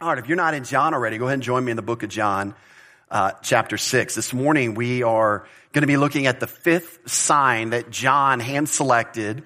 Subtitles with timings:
[0.00, 1.82] All right, if you're not in John already, go ahead and join me in the
[1.82, 2.54] book of John,
[3.10, 4.14] uh, chapter 6.
[4.14, 8.70] This morning we are going to be looking at the fifth sign that John hand
[8.70, 9.44] selected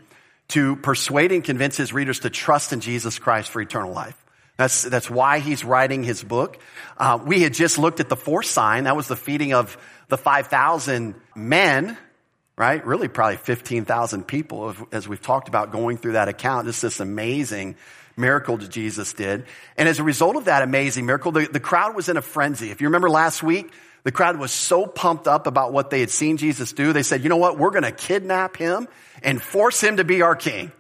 [0.49, 4.17] to persuade and convince his readers to trust in Jesus Christ for eternal life.
[4.57, 6.61] That's, that's why he's writing his book.
[6.97, 8.85] Uh, we had just looked at the fourth sign.
[8.85, 9.77] That was the feeding of
[10.07, 11.99] the 5,000 men,
[12.57, 12.87] right?
[12.87, 16.69] Really probably 15,000 people as we've talked about going through that account.
[16.69, 17.75] Just this amazing
[18.17, 19.45] miracle that Jesus did.
[19.77, 22.71] And as a result of that amazing miracle, the, the crowd was in a frenzy.
[22.71, 23.73] If you remember last week,
[24.05, 26.93] the crowd was so pumped up about what they had seen Jesus do.
[26.93, 27.59] They said, you know what?
[27.59, 28.89] We're going to kidnap him
[29.23, 30.73] and force him to be our king.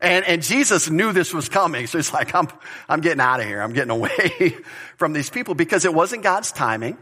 [0.00, 1.86] And, and Jesus knew this was coming.
[1.88, 2.48] So he's like, I'm,
[2.88, 3.60] I'm getting out of here.
[3.60, 4.56] I'm getting away
[4.96, 6.96] from these people because it wasn't God's timing.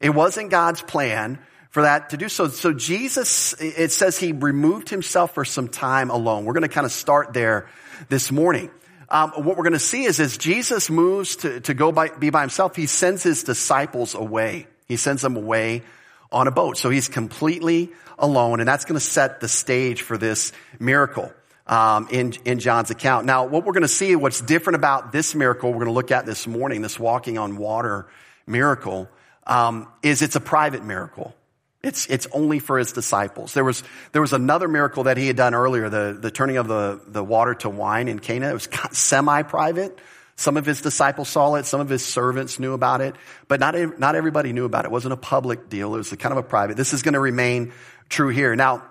[0.00, 1.38] It wasn't God's plan
[1.70, 2.48] for that to do so.
[2.48, 6.44] So Jesus, it says he removed himself for some time alone.
[6.44, 7.68] We're going to kind of start there
[8.08, 8.70] this morning.
[9.10, 12.30] Um, what we're going to see is as Jesus moves to, to go by, be
[12.30, 14.68] by himself, he sends his disciples away.
[14.86, 15.82] He sends them away
[16.30, 16.76] on a boat.
[16.76, 21.32] So he's completely alone, and that's going to set the stage for this miracle
[21.66, 23.26] um, in, in John's account.
[23.26, 26.12] Now, what we're going to see, what's different about this miracle we're going to look
[26.12, 28.06] at this morning, this walking on water
[28.46, 29.08] miracle,
[29.46, 31.34] um, is it's a private miracle.
[31.82, 33.54] It's, it's only for his disciples.
[33.54, 36.68] There was, there was another miracle that he had done earlier, the, the turning of
[36.68, 38.50] the, the water to wine in Cana.
[38.50, 39.98] It was semi-private.
[40.36, 41.64] Some of his disciples saw it.
[41.64, 43.14] Some of his servants knew about it,
[43.48, 44.88] but not, not everybody knew about it.
[44.88, 45.94] It wasn't a public deal.
[45.94, 46.76] It was kind of a private.
[46.76, 47.72] This is going to remain
[48.10, 48.54] true here.
[48.54, 48.84] Now,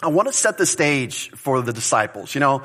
[0.00, 2.34] I want to set the stage for the disciples.
[2.34, 2.62] You know,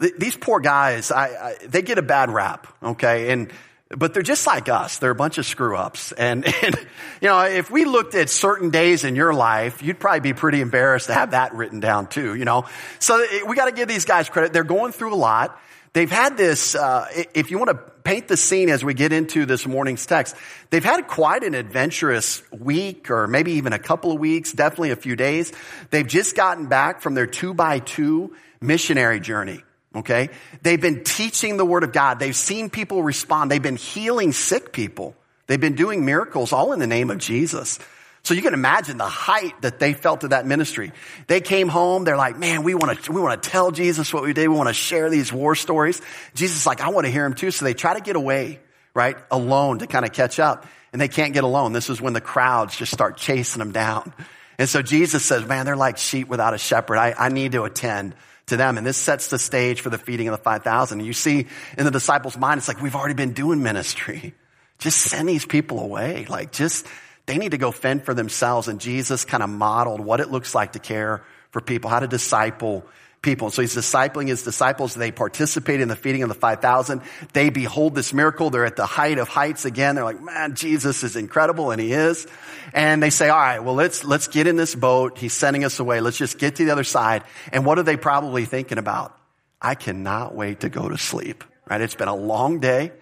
[0.00, 3.32] th- these poor guys, I, I, they get a bad rap, okay?
[3.32, 3.50] And,
[3.96, 4.98] but they're just like us.
[4.98, 6.12] They're a bunch of screw ups.
[6.12, 6.76] And, and,
[7.20, 10.60] you know, if we looked at certain days in your life, you'd probably be pretty
[10.60, 12.66] embarrassed to have that written down too, you know?
[12.98, 14.52] So we got to give these guys credit.
[14.52, 15.60] They're going through a lot.
[15.92, 19.44] They've had this, uh, if you want to paint the scene as we get into
[19.44, 20.34] this morning's text,
[20.70, 24.96] they've had quite an adventurous week or maybe even a couple of weeks, definitely a
[24.96, 25.52] few days.
[25.90, 29.64] They've just gotten back from their two by two missionary journey.
[29.94, 30.30] Okay.
[30.62, 32.18] They've been teaching the word of God.
[32.18, 33.50] They've seen people respond.
[33.50, 35.14] They've been healing sick people.
[35.46, 37.78] They've been doing miracles all in the name of Jesus.
[38.24, 40.92] So you can imagine the height that they felt of that ministry.
[41.26, 44.22] They came home, they're like, man, we want to, we want to tell Jesus what
[44.22, 44.48] we did.
[44.48, 46.00] We want to share these war stories.
[46.34, 47.50] Jesus is like, I want to hear him too.
[47.50, 48.60] So they try to get away,
[48.94, 49.16] right?
[49.30, 50.66] Alone to kind of catch up.
[50.92, 51.72] And they can't get alone.
[51.72, 54.12] This is when the crowds just start chasing them down.
[54.58, 56.98] And so Jesus says, man, they're like sheep without a shepherd.
[56.98, 58.14] I, I need to attend
[58.52, 58.78] to them.
[58.78, 61.00] And this sets the stage for the feeding of the 5,000.
[61.00, 61.46] And you see
[61.76, 64.34] in the disciples' mind, it's like, we've already been doing ministry.
[64.78, 66.26] Just send these people away.
[66.28, 66.88] Like, just,
[67.26, 68.66] they need to go fend for themselves.
[68.66, 72.08] And Jesus kind of modeled what it looks like to care for people, how to
[72.08, 72.84] disciple
[73.22, 73.50] people.
[73.50, 74.94] So he's discipling his disciples.
[74.94, 77.00] They participate in the feeding of the 5,000.
[77.32, 78.50] They behold this miracle.
[78.50, 79.94] They're at the height of heights again.
[79.94, 81.70] They're like, man, Jesus is incredible.
[81.70, 82.26] And he is.
[82.74, 85.18] And they say, all right, well, let's, let's get in this boat.
[85.18, 86.00] He's sending us away.
[86.00, 87.22] Let's just get to the other side.
[87.52, 89.16] And what are they probably thinking about?
[89.60, 91.80] I cannot wait to go to sleep, right?
[91.80, 92.92] It's been a long day.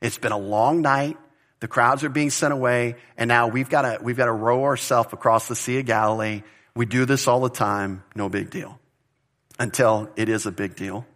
[0.00, 1.16] It's been a long night.
[1.58, 4.64] The crowds are being sent away, and now we've got to, we've got to row
[4.64, 6.42] ourselves across the Sea of Galilee.
[6.74, 8.78] We do this all the time, no big deal.
[9.58, 11.06] Until it is a big deal.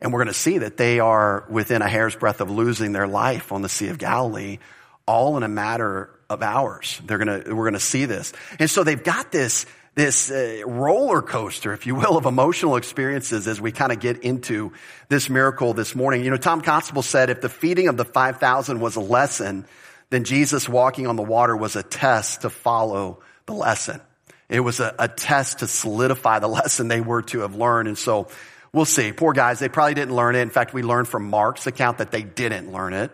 [0.00, 3.06] And we're going to see that they are within a hair's breadth of losing their
[3.06, 4.58] life on the Sea of Galilee,
[5.06, 7.00] all in a matter of hours.
[7.04, 8.32] They're going to, we're going to see this.
[8.58, 13.46] And so they've got this, this uh, roller coaster, if you will, of emotional experiences
[13.46, 14.72] as we kind of get into
[15.08, 16.24] this miracle this morning.
[16.24, 19.66] You know, Tom Constable said if the feeding of the 5,000 was a lesson,
[20.08, 24.00] then Jesus walking on the water was a test to follow the lesson.
[24.50, 27.88] It was a, a test to solidify the lesson they were to have learned.
[27.88, 28.28] And so
[28.72, 29.12] we'll see.
[29.12, 30.40] Poor guys, they probably didn't learn it.
[30.40, 33.10] In fact, we learned from Mark's account that they didn't learn it,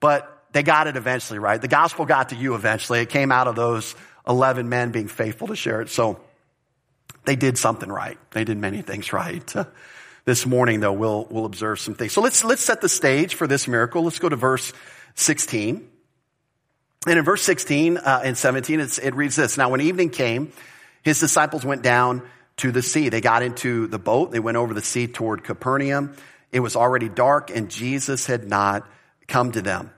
[0.00, 1.60] but they got it eventually, right?
[1.60, 3.00] The gospel got to you eventually.
[3.00, 3.94] It came out of those
[4.26, 5.90] 11 men being faithful to share it.
[5.90, 6.20] So
[7.24, 8.18] they did something right.
[8.32, 9.54] They did many things right.
[10.24, 12.12] this morning, though, we'll, we'll observe some things.
[12.12, 14.02] So let's, let's set the stage for this miracle.
[14.02, 14.72] Let's go to verse
[15.14, 15.88] 16.
[17.06, 19.58] And in verse 16 uh, and 17, it reads this.
[19.58, 20.52] Now, when evening came,
[21.02, 22.22] his disciples went down
[22.58, 23.08] to the sea.
[23.08, 24.30] They got into the boat.
[24.30, 26.16] They went over the sea toward Capernaum.
[26.52, 28.88] It was already dark and Jesus had not
[29.26, 29.90] come to them.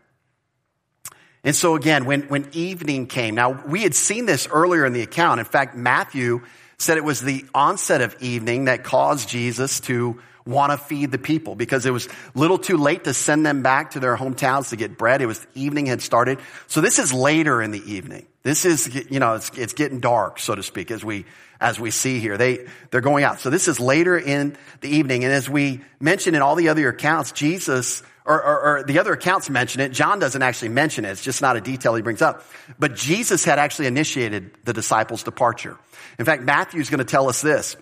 [1.44, 5.02] And so again, when, when evening came, now we had seen this earlier in the
[5.02, 5.38] account.
[5.38, 6.43] In fact, Matthew
[6.79, 11.19] said it was the onset of evening that caused Jesus to want to feed the
[11.19, 14.70] people because it was a little too late to send them back to their hometowns
[14.70, 15.20] to get bread.
[15.20, 16.38] It was evening had started.
[16.69, 18.26] So this is later in the evening.
[18.43, 21.25] This is, you know, it's, it's getting dark, so to speak, as we,
[21.60, 22.37] as we see here.
[22.38, 23.40] They, they're going out.
[23.40, 25.25] So this is later in the evening.
[25.25, 29.12] And as we mentioned in all the other accounts, Jesus, or, or, or, the other
[29.12, 29.90] accounts mention it.
[29.90, 31.10] John doesn't actually mention it.
[31.10, 32.44] It's just not a detail he brings up.
[32.78, 35.76] But Jesus had actually initiated the disciples' departure.
[36.19, 37.76] In fact, Matthew's going to tell us this.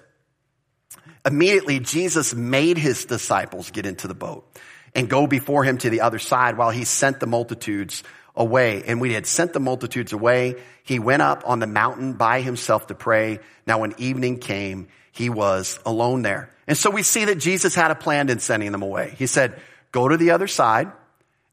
[1.26, 4.47] Immediately, Jesus made his disciples get into the boat
[4.94, 8.03] and go before him to the other side while he sent the multitudes
[8.37, 8.82] away.
[8.87, 12.88] And he had sent the multitudes away, he went up on the mountain by himself
[12.88, 13.41] to pray.
[13.67, 16.50] Now when evening came, he was alone there.
[16.67, 19.15] And so we see that Jesus had a plan in sending them away.
[19.17, 19.61] He said,
[19.93, 20.91] go to the other side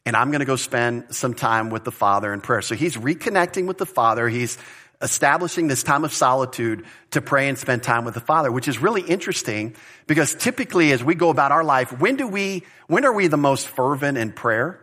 [0.06, 2.62] and I'm going to go spend some time with the Father in prayer.
[2.62, 4.28] So he's reconnecting with the Father.
[4.28, 4.58] He's
[5.02, 8.80] establishing this time of solitude to pray and spend time with the Father, which is
[8.80, 9.76] really interesting
[10.08, 13.38] because typically as we go about our life, when do we, when are we the
[13.38, 14.80] most fervent in prayer?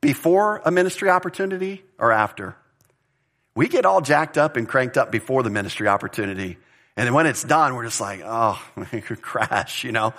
[0.00, 2.56] Before a ministry opportunity or after?
[3.56, 6.58] We get all jacked up and cranked up before the ministry opportunity.
[6.96, 8.60] And then when it's done, we're just like, oh,
[9.20, 10.14] crash, you know?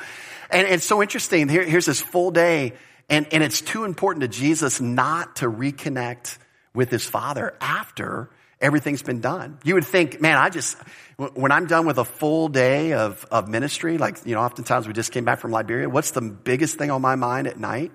[0.50, 1.48] And it's so interesting.
[1.48, 2.74] Here, here's this full day,
[3.10, 6.38] and, and it's too important to Jesus not to reconnect
[6.74, 8.30] with his father after
[8.62, 9.60] everything's been done.
[9.64, 10.78] You would think, man, I just,
[11.18, 14.94] when I'm done with a full day of, of ministry, like, you know, oftentimes we
[14.94, 17.92] just came back from Liberia, what's the biggest thing on my mind at night?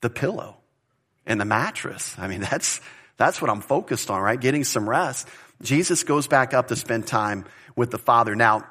[0.00, 0.56] The pillow
[1.26, 2.14] and the mattress.
[2.18, 2.80] I mean, that's,
[3.16, 4.40] that's what I'm focused on, right?
[4.40, 5.28] Getting some rest.
[5.62, 7.44] Jesus goes back up to spend time
[7.76, 8.34] with the Father.
[8.34, 8.66] Now,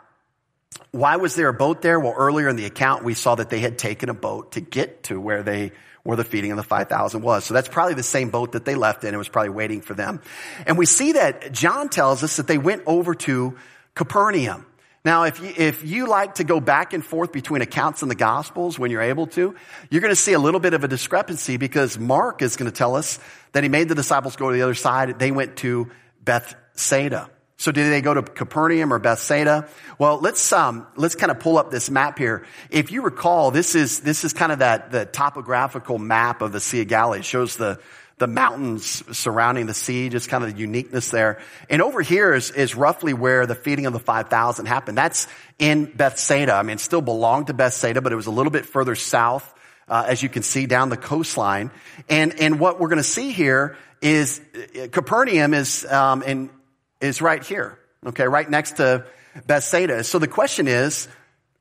[0.91, 1.99] why was there a boat there?
[1.99, 5.03] Well, earlier in the account, we saw that they had taken a boat to get
[5.03, 5.71] to where they
[6.03, 7.45] where the feeding of the 5,000 was.
[7.45, 9.13] So that's probably the same boat that they left in.
[9.13, 10.21] It was probably waiting for them.
[10.67, 13.57] And we see that John tells us that they went over to
[13.95, 14.65] Capernaum.
[15.05, 18.15] Now, if you, if you like to go back and forth between accounts in the
[18.15, 19.55] Gospels when you're able to,
[19.89, 22.75] you're going to see a little bit of a discrepancy because Mark is going to
[22.75, 23.19] tell us
[23.51, 25.19] that he made the disciples go to the other side.
[25.19, 25.89] They went to
[26.23, 27.29] Bethsaida.
[27.57, 29.69] So did they go to Capernaum or Bethsaida?
[29.97, 32.45] Well, let's um, let's kind of pull up this map here.
[32.69, 36.59] If you recall, this is this is kind of that the topographical map of the
[36.59, 37.19] Sea of Galilee.
[37.19, 37.79] It shows the
[38.17, 41.41] the mountains surrounding the sea, just kind of the uniqueness there.
[41.69, 44.97] And over here is, is roughly where the feeding of the 5,000 happened.
[44.97, 45.27] That's
[45.57, 46.53] in Bethsaida.
[46.53, 49.51] I mean, it still belonged to Bethsaida, but it was a little bit further south,
[49.89, 51.71] uh, as you can see down the coastline.
[52.07, 56.49] And, and what we're going to see here is uh, Capernaum is, um, in,
[57.03, 57.77] is right here.
[58.05, 58.27] Okay.
[58.27, 59.05] Right next to
[59.45, 60.03] Bethsaida.
[60.03, 61.07] So the question is,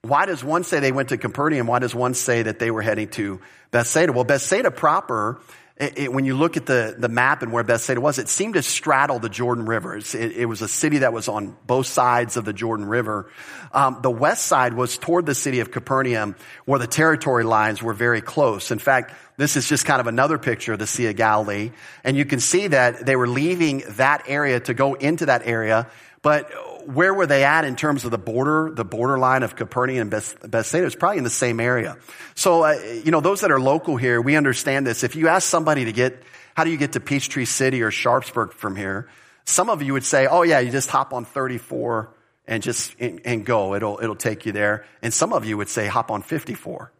[0.02, 1.66] why does one say they went to Capernaum?
[1.66, 3.40] Why does one say that they were heading to
[3.70, 4.12] Bethsaida?
[4.12, 5.40] Well, Bethsaida proper
[5.82, 8.54] it, it, when you look at the, the map and where Bethsaida was, it seemed
[8.54, 9.96] to straddle the Jordan River.
[9.96, 13.30] It, it was a city that was on both sides of the Jordan River.
[13.72, 16.36] Um, the west side was toward the city of Capernaum,
[16.66, 18.70] where the territory lines were very close.
[18.70, 21.72] In fact, this is just kind of another picture of the Sea of Galilee.
[22.04, 25.88] And you can see that they were leaving that area to go into that area.
[26.22, 26.48] But
[26.86, 30.86] where were they at in terms of the border, the borderline of Capernaum and Bethsaida?
[30.86, 31.96] It's probably in the same area.
[32.36, 32.74] So, uh,
[33.04, 35.02] you know, those that are local here, we understand this.
[35.02, 36.22] If you ask somebody to get,
[36.54, 39.08] how do you get to Peachtree City or Sharpsburg from here?
[39.44, 42.14] Some of you would say, oh yeah, you just hop on 34
[42.46, 43.74] and just, and, and go.
[43.74, 44.84] It'll, it'll take you there.
[45.02, 46.92] And some of you would say, hop on 54.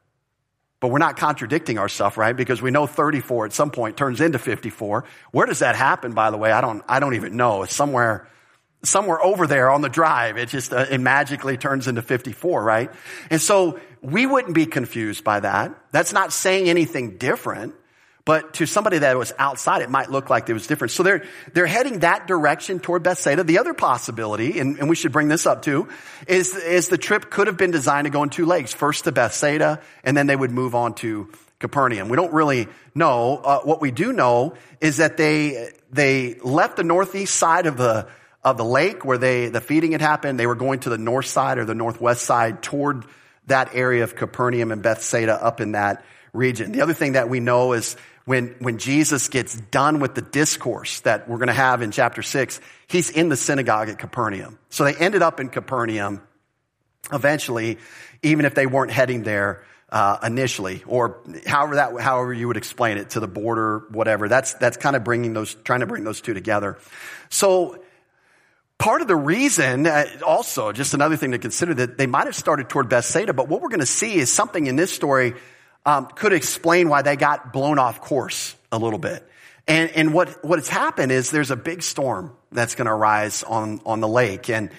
[0.82, 2.36] But we're not contradicting ourselves, right?
[2.36, 5.04] Because we know 34 at some point turns into 54.
[5.30, 6.50] Where does that happen, by the way?
[6.50, 7.62] I don't, I don't even know.
[7.62, 8.26] It's somewhere
[8.82, 10.36] somewhere over there on the drive.
[10.36, 12.90] It just, uh, it magically turns into 54, right?
[13.30, 15.72] And so we wouldn't be confused by that.
[15.92, 17.76] That's not saying anything different.
[18.24, 20.92] But to somebody that was outside, it might look like there was different.
[20.92, 23.42] So they're, they're heading that direction toward Bethsaida.
[23.42, 25.88] The other possibility, and, and we should bring this up too,
[26.28, 28.72] is, is the trip could have been designed to go in two legs.
[28.72, 32.08] First to Bethsaida, and then they would move on to Capernaum.
[32.08, 33.38] We don't really know.
[33.38, 38.06] Uh, what we do know is that they, they left the northeast side of the,
[38.44, 40.38] of the lake where they, the feeding had happened.
[40.38, 43.04] They were going to the north side or the northwest side toward
[43.46, 46.72] that area of Capernaum and Bethsaida up in that region.
[46.72, 51.00] The other thing that we know is when, when Jesus gets done with the discourse
[51.00, 54.58] that we're going to have in chapter six, he's in the synagogue at Capernaum.
[54.70, 56.22] So they ended up in Capernaum
[57.12, 57.78] eventually,
[58.22, 62.96] even if they weren't heading there uh, initially, or however that, however you would explain
[62.96, 64.28] it to the border, whatever.
[64.28, 66.78] That's that's kind of bringing those, trying to bring those two together.
[67.28, 67.78] So
[68.82, 72.34] Part of the reason, uh, also, just another thing to consider, that they might have
[72.34, 75.34] started toward Bethsaida, but what we're going to see is something in this story
[75.84, 79.26] um, could explain why they got blown off course a little bit.
[79.68, 83.42] And, and what, what has happened is there's a big storm that's going to arise
[83.42, 84.50] on, on the lake.
[84.50, 84.70] And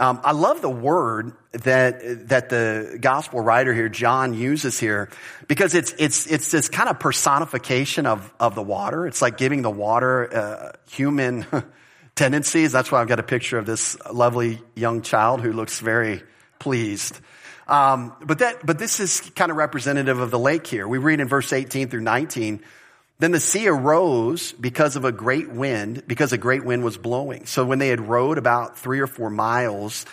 [0.00, 5.10] Um, I love the word that that the gospel writer here, John, uses here,
[5.46, 9.06] because it's it's it's this kind of personification of of the water.
[9.06, 11.44] It's like giving the water uh, human
[12.14, 12.72] tendencies.
[12.72, 16.22] That's why I've got a picture of this lovely young child who looks very
[16.58, 17.20] pleased.
[17.70, 20.88] Um, but that but this is kind of representative of the lake here.
[20.88, 22.60] We read in verse 18 through 19.
[23.20, 27.46] Then the sea arose because of a great wind, because a great wind was blowing.
[27.46, 30.04] So when they had rowed about three or four miles,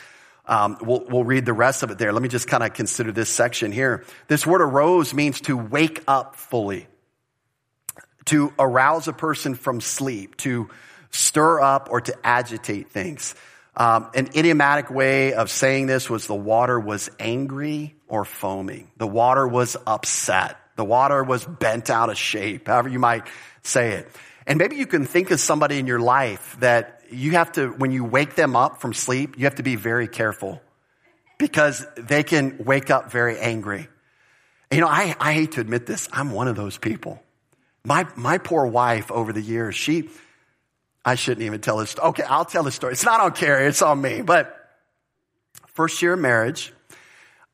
[0.45, 2.13] um, we'll, we'll read the rest of it there.
[2.13, 4.05] Let me just kind of consider this section here.
[4.27, 6.85] This word arose means to wake up fully,
[8.25, 10.69] to arouse a person from sleep, to
[11.09, 13.35] stir up or to agitate things.
[13.79, 18.89] Um, an idiomatic way of saying this was the water was angry or foaming.
[18.97, 20.57] The water was upset.
[20.77, 23.27] The water was bent out of shape, however you might
[23.61, 24.09] say it.
[24.47, 27.91] And maybe you can think of somebody in your life that you have to, when
[27.91, 30.59] you wake them up from sleep, you have to be very careful
[31.37, 33.87] because they can wake up very angry.
[34.71, 36.09] You know, I, I hate to admit this.
[36.11, 37.21] I'm one of those people.
[37.85, 40.09] My, my poor wife over the years, she,
[41.07, 41.97] I shouldn't even tell this.
[41.97, 42.91] Okay, I'll tell the story.
[42.91, 44.21] It's not on Carrie, it's on me.
[44.21, 44.53] But
[45.67, 46.73] first year of marriage,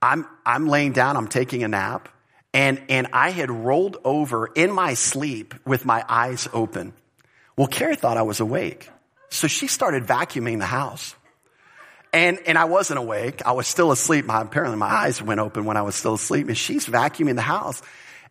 [0.02, 2.10] I'm, I'm laying down, I'm taking a nap,
[2.52, 6.94] and, and I had rolled over in my sleep with my eyes open.
[7.56, 8.90] Well, Carrie thought I was awake.
[9.30, 11.14] So she started vacuuming the house.
[12.12, 13.44] And, and I wasn't awake.
[13.46, 14.26] I was still asleep.
[14.26, 17.42] My, apparently my eyes went open when I was still asleep and she's vacuuming the
[17.44, 17.84] house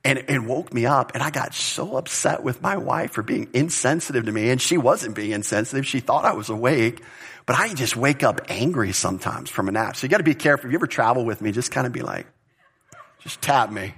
[0.05, 1.13] and, and woke me up.
[1.15, 4.51] And I got so upset with my wife for being insensitive to me.
[4.51, 5.87] And she wasn't being insensitive.
[5.87, 7.03] She thought I was awake.
[7.47, 9.97] But I just wake up angry sometimes from a nap.
[9.97, 10.67] So you got to be careful.
[10.67, 12.27] If you ever travel with me, just kind of be like,
[13.21, 13.95] just tap me.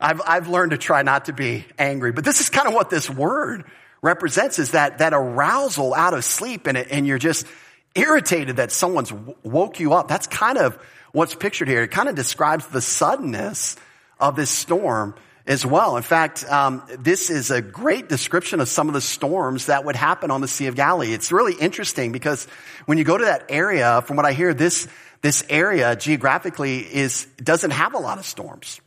[0.00, 2.90] I've, I've learned to try not to be angry, but this is kind of what
[2.90, 3.64] this word
[4.02, 7.46] represents is that, that arousal out of sleep and, and you're just
[7.94, 10.08] irritated that someone's woke you up.
[10.08, 10.78] That's kind of
[11.12, 11.82] what's pictured here.
[11.82, 13.76] It kind of describes the suddenness
[14.20, 15.14] of this storm
[15.46, 15.96] as well.
[15.96, 19.96] In fact, um, this is a great description of some of the storms that would
[19.96, 21.12] happen on the Sea of Galilee.
[21.12, 22.46] It's really interesting because
[22.86, 24.86] when you go to that area, from what I hear, this
[25.22, 28.80] this area geographically is doesn't have a lot of storms.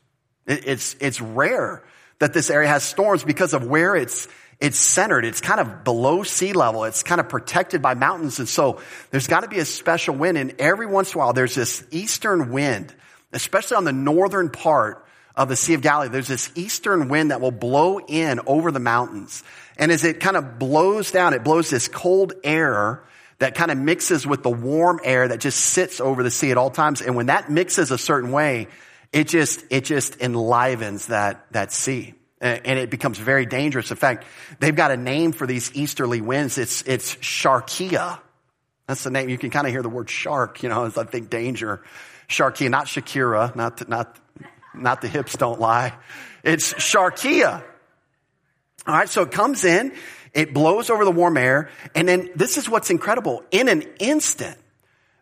[0.45, 1.83] It's, it's rare
[2.19, 4.27] that this area has storms because of where it's,
[4.59, 5.25] it's centered.
[5.25, 6.83] It's kind of below sea level.
[6.85, 8.39] It's kind of protected by mountains.
[8.39, 10.37] And so there's got to be a special wind.
[10.37, 12.93] And every once in a while, there's this eastern wind,
[13.31, 15.02] especially on the northern part
[15.35, 16.09] of the Sea of Galilee.
[16.09, 19.43] There's this eastern wind that will blow in over the mountains.
[19.77, 23.03] And as it kind of blows down, it blows this cold air
[23.39, 26.57] that kind of mixes with the warm air that just sits over the sea at
[26.57, 27.01] all times.
[27.01, 28.67] And when that mixes a certain way,
[29.11, 32.13] it just, it just enlivens that, that sea.
[32.39, 33.89] And it becomes very dangerous.
[33.89, 34.25] In fact,
[34.59, 36.57] they've got a name for these easterly winds.
[36.57, 38.19] It's, it's Sharkia.
[38.85, 39.29] That's the name.
[39.29, 41.83] You can kind of hear the word shark, you know, as I think danger.
[42.27, 44.19] Sharkia, not Shakira, not, not,
[44.73, 45.93] not the hips don't lie.
[46.43, 47.63] It's Sharkia.
[48.85, 49.09] All right.
[49.09, 49.93] So it comes in,
[50.33, 51.69] it blows over the warm air.
[51.95, 53.43] And then this is what's incredible.
[53.51, 54.57] In an instant,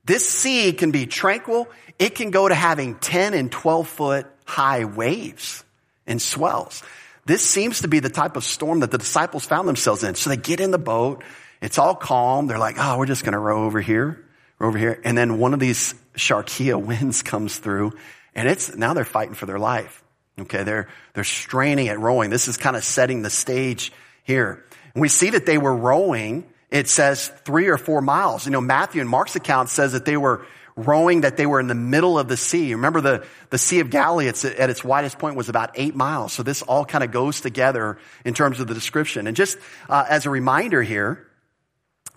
[0.06, 1.68] this sea can be tranquil.
[2.00, 5.64] It can go to having 10 and 12 foot high waves
[6.08, 6.84] and swells.
[7.26, 10.16] This seems to be the type of storm that the disciples found themselves in.
[10.16, 11.24] So they get in the boat.
[11.62, 12.48] It's all calm.
[12.48, 14.26] They're like, oh, we're just going to row over here,
[14.58, 15.00] row over here.
[15.04, 17.94] And then one of these Sharkia winds comes through
[18.36, 20.04] and it's, now they're fighting for their life.
[20.40, 20.64] Okay.
[20.64, 22.30] They're, they're straining at rowing.
[22.30, 23.92] This is kind of setting the stage
[24.24, 24.64] here.
[24.94, 28.46] And we see that they were rowing it says three or four miles.
[28.46, 30.46] You know, Matthew and Mark's account says that they were
[30.78, 32.74] rowing, that they were in the middle of the sea.
[32.74, 36.32] Remember the, the Sea of Galilee it's, at its widest point was about eight miles.
[36.32, 39.28] So this all kind of goes together in terms of the description.
[39.28, 39.58] And just
[39.90, 41.28] uh, as a reminder here,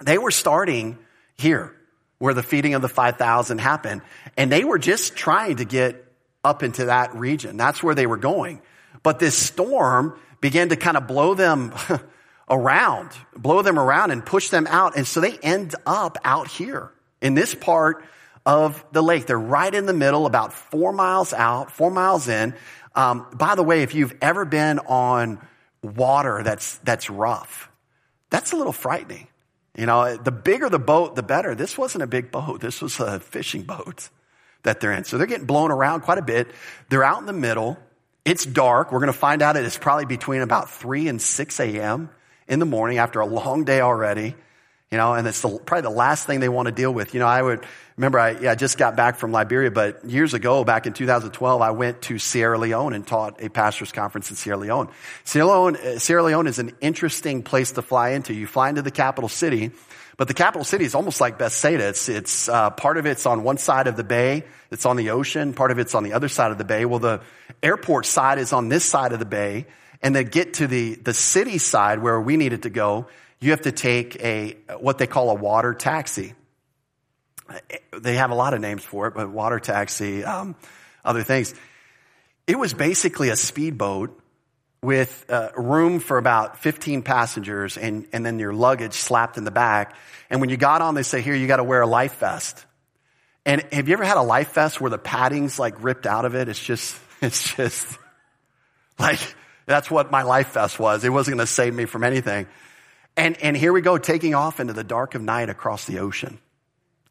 [0.01, 0.99] they were starting
[1.37, 1.75] here
[2.19, 4.03] where the feeding of the 5,000 happened.
[4.37, 6.04] And they were just trying to get
[6.45, 7.57] up into that region.
[7.57, 8.61] That's where they were going.
[9.03, 11.73] But this storm began to kind of blow them
[12.49, 14.97] around, blow them around and push them out.
[14.97, 18.05] And so they end up out here in this part
[18.47, 19.27] of the lake.
[19.27, 22.55] They're right in the middle, about four miles out, four miles in.
[22.95, 25.41] Um, by the way, if you've ever been on
[25.83, 27.71] water that's, that's rough,
[28.31, 29.29] that's a little frightening.
[29.77, 31.55] You know, the bigger the boat, the better.
[31.55, 32.61] This wasn't a big boat.
[32.61, 34.09] This was a fishing boat
[34.65, 35.05] that they're in.
[35.05, 36.49] So they're getting blown around quite a bit.
[36.91, 37.79] They're out in the middle.
[38.25, 38.93] It's dark.
[38.93, 42.11] We're going to find out it's probably between about 3 and 6 a.m
[42.49, 44.35] in the morning after a long day already,
[44.91, 47.15] you know, and it's the, probably the last thing they want to deal with.
[47.15, 47.65] You know, I would
[47.97, 51.63] remember I, yeah, I just got back from Liberia, but years ago, back in 2012,
[51.63, 54.89] I went to Sierra Leone and taught a pastor's conference in Sierra Leone.
[55.25, 58.35] Sierra Leone, Sierra Leone is an interesting place to fly into.
[58.35, 59.71] You fly into the capital city,
[60.17, 61.89] But the capital city is almost like Bethsaida.
[61.89, 64.45] It's, it's uh, part of it's on one side of the bay.
[64.71, 65.55] It's on the ocean.
[65.55, 66.85] Part of it's on the other side of the bay.
[66.85, 67.21] Well, the
[67.63, 69.67] airport side is on this side of the bay.
[70.03, 73.07] And to get to the, the city side where we needed to go,
[73.41, 76.35] you have to take a, what they call a water taxi.
[77.93, 80.55] They have a lot of names for it, but water taxi, um,
[81.05, 81.55] other things.
[82.47, 84.19] It was basically a speedboat
[84.85, 89.51] with uh, room for about 15 passengers and, and then your luggage slapped in the
[89.51, 89.97] back.
[90.29, 92.65] And when you got on, they say, here, you got to wear a life vest.
[93.47, 96.35] And have you ever had a life vest where the padding's like ripped out of
[96.35, 96.49] it?
[96.49, 97.87] It's just, it's just
[98.99, 99.19] like,
[99.67, 101.03] that's what my life vest was.
[101.03, 102.47] It wasn't going to save me from anything.
[103.17, 106.39] And, and here we go, taking off into the dark of night across the ocean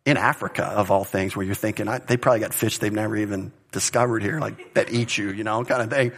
[0.06, 3.53] in Africa, of all things, where you're thinking, they probably got fish they've never even
[3.72, 6.12] discovered here, like that eat you, you know, kind of thing.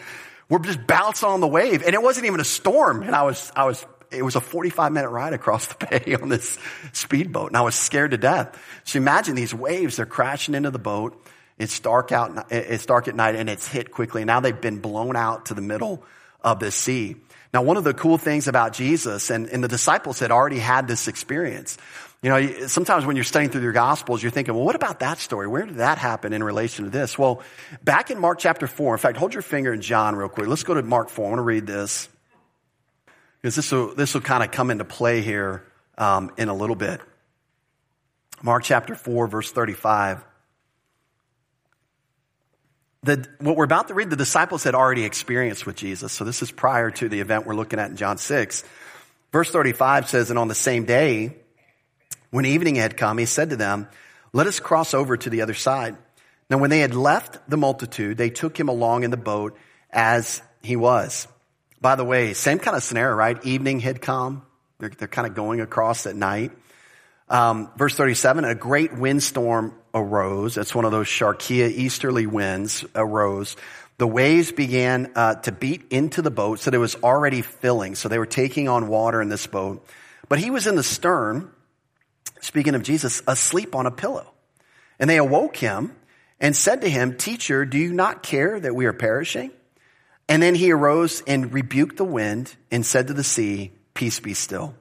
[0.49, 1.83] We're just bouncing on the wave.
[1.83, 3.03] And it wasn't even a storm.
[3.03, 6.29] And I was, I was, it was a 45 minute ride across the bay on
[6.29, 6.57] this
[6.93, 7.47] speedboat.
[7.47, 8.59] And I was scared to death.
[8.83, 11.19] So imagine these waves, they're crashing into the boat.
[11.57, 14.21] It's dark out, it's dark at night and it's hit quickly.
[14.23, 16.03] And Now they've been blown out to the middle
[16.41, 17.15] of the sea.
[17.53, 20.89] Now, one of the cool things about Jesus and, and the disciples had already had
[20.89, 21.77] this experience.
[22.25, 25.19] You know, sometimes when you're studying through your gospels, you're thinking, well, what about that
[25.19, 25.45] story?
[25.45, 27.19] Where did that happen in relation to this?
[27.19, 27.43] Well,
[27.83, 30.47] back in Mark chapter 4, in fact, hold your finger in John real quick.
[30.47, 31.23] Let's go to Mark 4.
[31.23, 32.09] I want to read this
[33.39, 35.67] because this will, this will kind of come into play here
[35.99, 36.99] um, in a little bit.
[38.41, 40.25] Mark chapter 4, verse 35.
[43.03, 46.11] The, what we're about to read, the disciples had already experienced with Jesus.
[46.11, 48.63] So this is prior to the event we're looking at in John 6.
[49.31, 51.35] Verse 35 says, And on the same day,
[52.35, 53.87] when evening had come, he said to them,
[54.33, 55.95] Let us cross over to the other side.
[56.49, 59.57] Now, when they had left the multitude, they took him along in the boat
[59.89, 61.29] as he was.
[61.79, 63.41] By the way, same kind of scenario, right?
[63.45, 64.45] Evening had come.
[64.79, 66.51] They're, they're kind of going across at night.
[67.29, 70.57] Um, verse 37, a great windstorm arose.
[70.57, 73.55] It's one of those Sharkia easterly winds arose.
[73.97, 77.95] The waves began uh, to beat into the boat so that it was already filling.
[77.95, 79.87] So they were taking on water in this boat.
[80.27, 81.49] But he was in the stern
[82.41, 84.31] speaking of Jesus, asleep on a pillow.
[84.99, 85.95] And they awoke him
[86.39, 89.51] and said to him, Teacher, do you not care that we are perishing?
[90.27, 94.33] And then he arose and rebuked the wind and said to the sea, Peace be
[94.33, 94.75] still.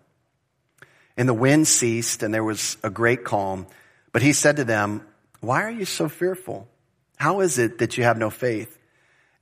[1.16, 3.66] And the wind ceased and there was a great calm.
[4.12, 5.06] But he said to them,
[5.40, 6.68] Why are you so fearful?
[7.16, 8.78] How is it that you have no faith?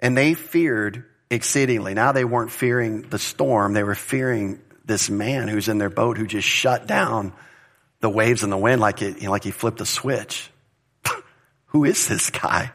[0.01, 1.95] And they feared exceedingly.
[1.95, 3.73] Now they weren't fearing the storm.
[3.73, 7.33] They were fearing this man who's in their boat who just shut down
[8.03, 10.51] the waves and the wind like it, you know, like he flipped a switch.
[11.67, 12.73] Who is this guy?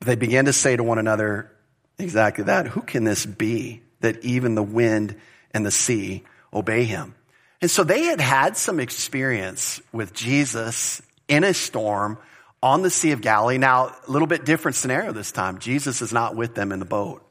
[0.00, 1.50] They began to say to one another
[1.98, 2.66] exactly that.
[2.66, 5.16] Who can this be that even the wind
[5.52, 7.14] and the sea obey him?
[7.62, 12.18] And so they had had some experience with Jesus in a storm
[12.60, 13.58] on the Sea of Galilee.
[13.58, 15.60] Now, a little bit different scenario this time.
[15.60, 17.24] Jesus is not with them in the boat.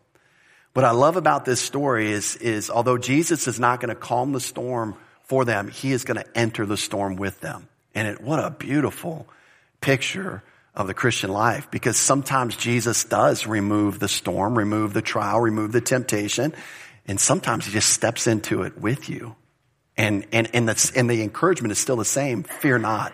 [0.74, 4.32] What I love about this story is, is although Jesus is not going to calm
[4.32, 4.96] the storm
[5.28, 7.68] for them, he is going to enter the storm with them.
[7.94, 9.28] And it, what a beautiful
[9.82, 10.44] picture
[10.76, 15.72] of the Christian life because sometimes Jesus does remove the storm, remove the trial, remove
[15.72, 16.54] the temptation,
[17.08, 19.36] and sometimes he just steps into it with you.
[19.98, 22.44] And, and, and, the, and the encouragement is still the same.
[22.44, 23.14] Fear not.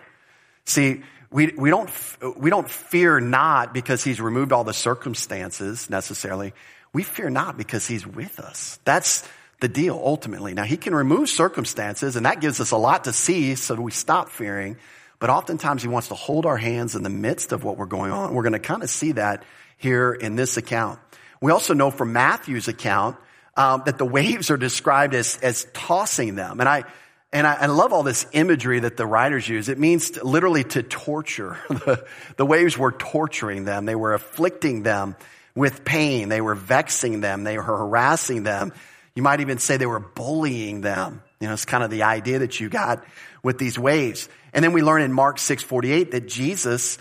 [0.65, 1.89] See, we, we, don't,
[2.38, 6.54] we don't fear not because he's removed all the circumstances necessarily.
[6.91, 8.80] We fear not because he's with us.
[8.84, 9.28] That's,
[9.60, 10.54] the deal ultimately.
[10.54, 13.92] Now, he can remove circumstances, and that gives us a lot to see so we
[13.92, 14.78] stop fearing.
[15.20, 18.12] But oftentimes, he wants to hold our hands in the midst of what we're going
[18.12, 18.34] on.
[18.34, 19.44] We're going to kind of see that
[19.78, 21.00] here in this account.
[21.42, 23.18] We also know from Matthew's account
[23.56, 26.60] um, that the waves are described as, as tossing them.
[26.60, 26.84] And I,
[27.32, 29.70] and I, I, love all this imagery that the writers use.
[29.70, 31.58] It means to, literally to torture.
[31.70, 32.06] the,
[32.38, 33.86] the waves were torturing them.
[33.86, 35.16] They were afflicting them
[35.56, 36.30] with pain.
[36.30, 37.44] They were vexing them.
[37.44, 38.74] They were harassing them.
[39.15, 41.21] You might even say they were bullying them.
[41.39, 43.04] You know, it's kind of the idea that you got
[43.43, 44.28] with these waves.
[44.54, 46.97] And then we learn in Mark 6:48 that Jesus,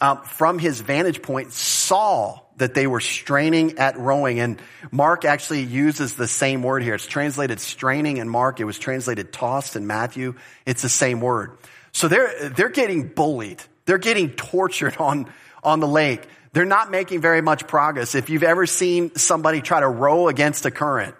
[0.00, 4.40] um, from his vantage point, saw that they were straining at rowing.
[4.40, 6.94] And Mark actually uses the same word here.
[6.94, 8.60] It's translated straining in Mark.
[8.60, 10.34] It was translated tossed in Matthew.
[10.66, 11.56] It's the same word.
[11.92, 13.62] So they're, they're getting bullied.
[13.84, 16.26] They're getting tortured on, on the lake.
[16.52, 18.14] They're not making very much progress.
[18.14, 21.14] If you've ever seen somebody try to row against a current,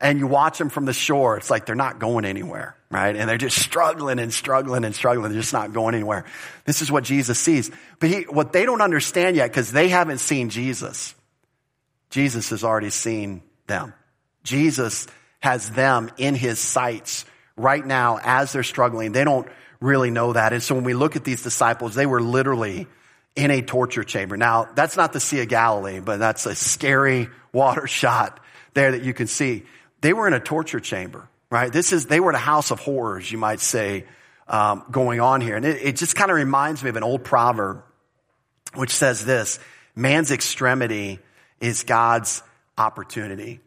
[0.00, 3.16] and you watch them from the shore, it's like they're not going anywhere, right?
[3.16, 5.32] And they're just struggling and struggling and struggling.
[5.32, 6.26] They're just not going anywhere.
[6.64, 7.70] This is what Jesus sees.
[7.98, 11.14] But he, what they don't understand yet, because they haven't seen Jesus,
[12.10, 13.94] Jesus has already seen them.
[14.42, 15.06] Jesus
[15.40, 17.24] has them in his sights
[17.56, 19.12] right now as they're struggling.
[19.12, 19.48] They don't
[19.80, 20.52] really know that.
[20.52, 22.86] And so when we look at these disciples, they were literally
[23.34, 24.36] in a torture chamber.
[24.36, 28.40] Now, that's not the Sea of Galilee, but that's a scary water shot
[28.74, 29.64] there that you can see.
[30.00, 31.72] They were in a torture chamber, right?
[31.72, 34.04] This is, they were in a house of horrors, you might say,
[34.48, 35.56] um, going on here.
[35.56, 37.82] And it, it just kind of reminds me of an old proverb,
[38.74, 39.58] which says this,
[39.94, 41.18] man's extremity
[41.60, 42.42] is God's
[42.78, 43.60] opportunity.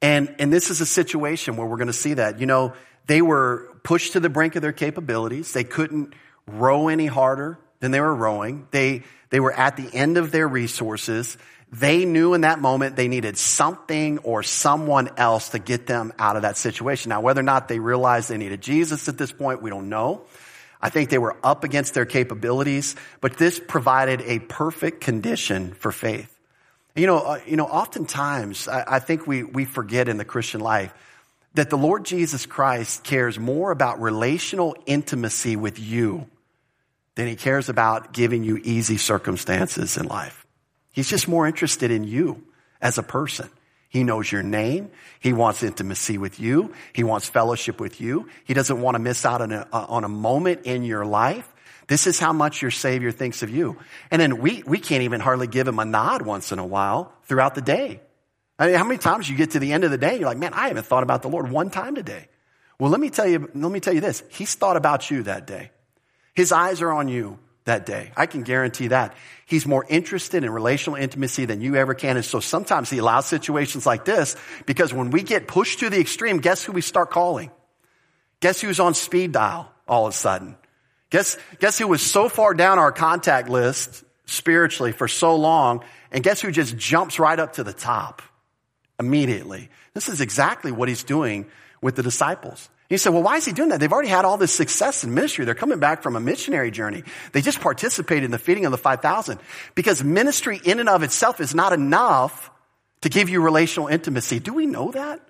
[0.00, 2.38] And, and this is a situation where we're going to see that.
[2.38, 2.74] You know,
[3.06, 5.52] they were pushed to the brink of their capabilities.
[5.52, 6.14] They couldn't
[6.46, 8.68] row any harder than they were rowing.
[8.70, 11.36] They, they were at the end of their resources.
[11.70, 16.36] They knew in that moment they needed something or someone else to get them out
[16.36, 17.10] of that situation.
[17.10, 20.22] Now, whether or not they realized they needed Jesus at this point, we don't know.
[20.80, 25.92] I think they were up against their capabilities, but this provided a perfect condition for
[25.92, 26.34] faith.
[26.94, 30.60] You know, uh, you know, oftentimes I, I think we, we forget in the Christian
[30.60, 30.94] life
[31.54, 36.26] that the Lord Jesus Christ cares more about relational intimacy with you
[37.14, 40.46] than he cares about giving you easy circumstances in life.
[40.98, 42.42] He's just more interested in you
[42.80, 43.48] as a person.
[43.88, 44.90] He knows your name.
[45.20, 46.74] He wants intimacy with you.
[46.92, 48.28] He wants fellowship with you.
[48.42, 51.48] He doesn't want to miss out on a, uh, on a moment in your life.
[51.86, 53.76] This is how much your Savior thinks of you.
[54.10, 57.12] And then we, we can't even hardly give him a nod once in a while
[57.26, 58.00] throughout the day.
[58.58, 60.38] I mean, how many times you get to the end of the day, you're like,
[60.38, 62.26] man, I haven't thought about the Lord one time today.
[62.80, 64.24] Well, let me tell you, let me tell you this.
[64.30, 65.70] He's thought about you that day.
[66.34, 68.10] His eyes are on you that day.
[68.16, 69.14] I can guarantee that.
[69.46, 72.16] He's more interested in relational intimacy than you ever can.
[72.16, 76.00] And so sometimes he allows situations like this because when we get pushed to the
[76.00, 77.50] extreme, guess who we start calling?
[78.40, 80.56] Guess who's on speed dial all of a sudden?
[81.10, 86.22] Guess, guess who was so far down our contact list spiritually for so long and
[86.22, 88.22] guess who just jumps right up to the top
[88.98, 89.70] immediately?
[89.94, 91.46] This is exactly what he's doing
[91.80, 92.68] with the disciples.
[92.88, 93.80] He said, well, why is he doing that?
[93.80, 95.44] They've already had all this success in ministry.
[95.44, 97.04] They're coming back from a missionary journey.
[97.32, 99.38] They just participated in the feeding of the 5,000
[99.74, 102.50] because ministry in and of itself is not enough
[103.02, 104.40] to give you relational intimacy.
[104.40, 105.20] Do we know that?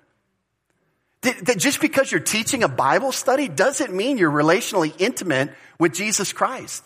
[1.21, 6.31] That just because you're teaching a Bible study doesn't mean you're relationally intimate with Jesus
[6.31, 6.85] Christ.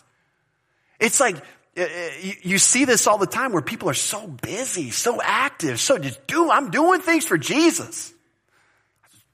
[0.99, 1.35] It's like,
[1.77, 2.09] uh, uh,
[2.41, 6.25] you see this all the time where people are so busy, so active, so just
[6.25, 8.11] do, I'm doing things for Jesus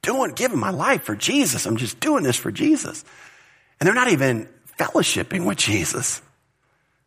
[0.02, 1.66] doing, giving my life for Jesus.
[1.66, 3.04] I'm just doing this for Jesus.
[3.80, 6.22] And they're not even fellowshipping with Jesus.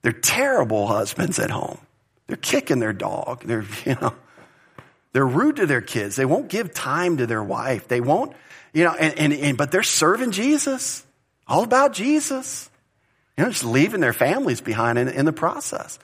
[0.02, 1.78] They're terrible husbands at home.
[2.26, 3.44] They're kicking their dog.
[3.44, 4.14] They're, you know,
[5.12, 6.16] they're rude to their kids.
[6.16, 7.88] They won't give time to their wife.
[7.88, 8.34] They won't,
[8.72, 11.04] you know, and, and, and but they're serving Jesus.
[11.46, 12.70] All about Jesus.
[13.36, 15.98] You know, just leaving their families behind in, in the process.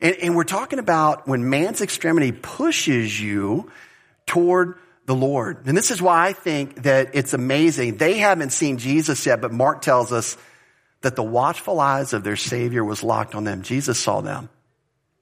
[0.00, 3.70] And, and we're talking about when man's extremity pushes you
[4.26, 5.66] toward the Lord.
[5.66, 7.96] And this is why I think that it's amazing.
[7.96, 10.36] They haven't seen Jesus yet, but Mark tells us
[11.00, 13.62] that the watchful eyes of their Savior was locked on them.
[13.62, 14.48] Jesus saw them.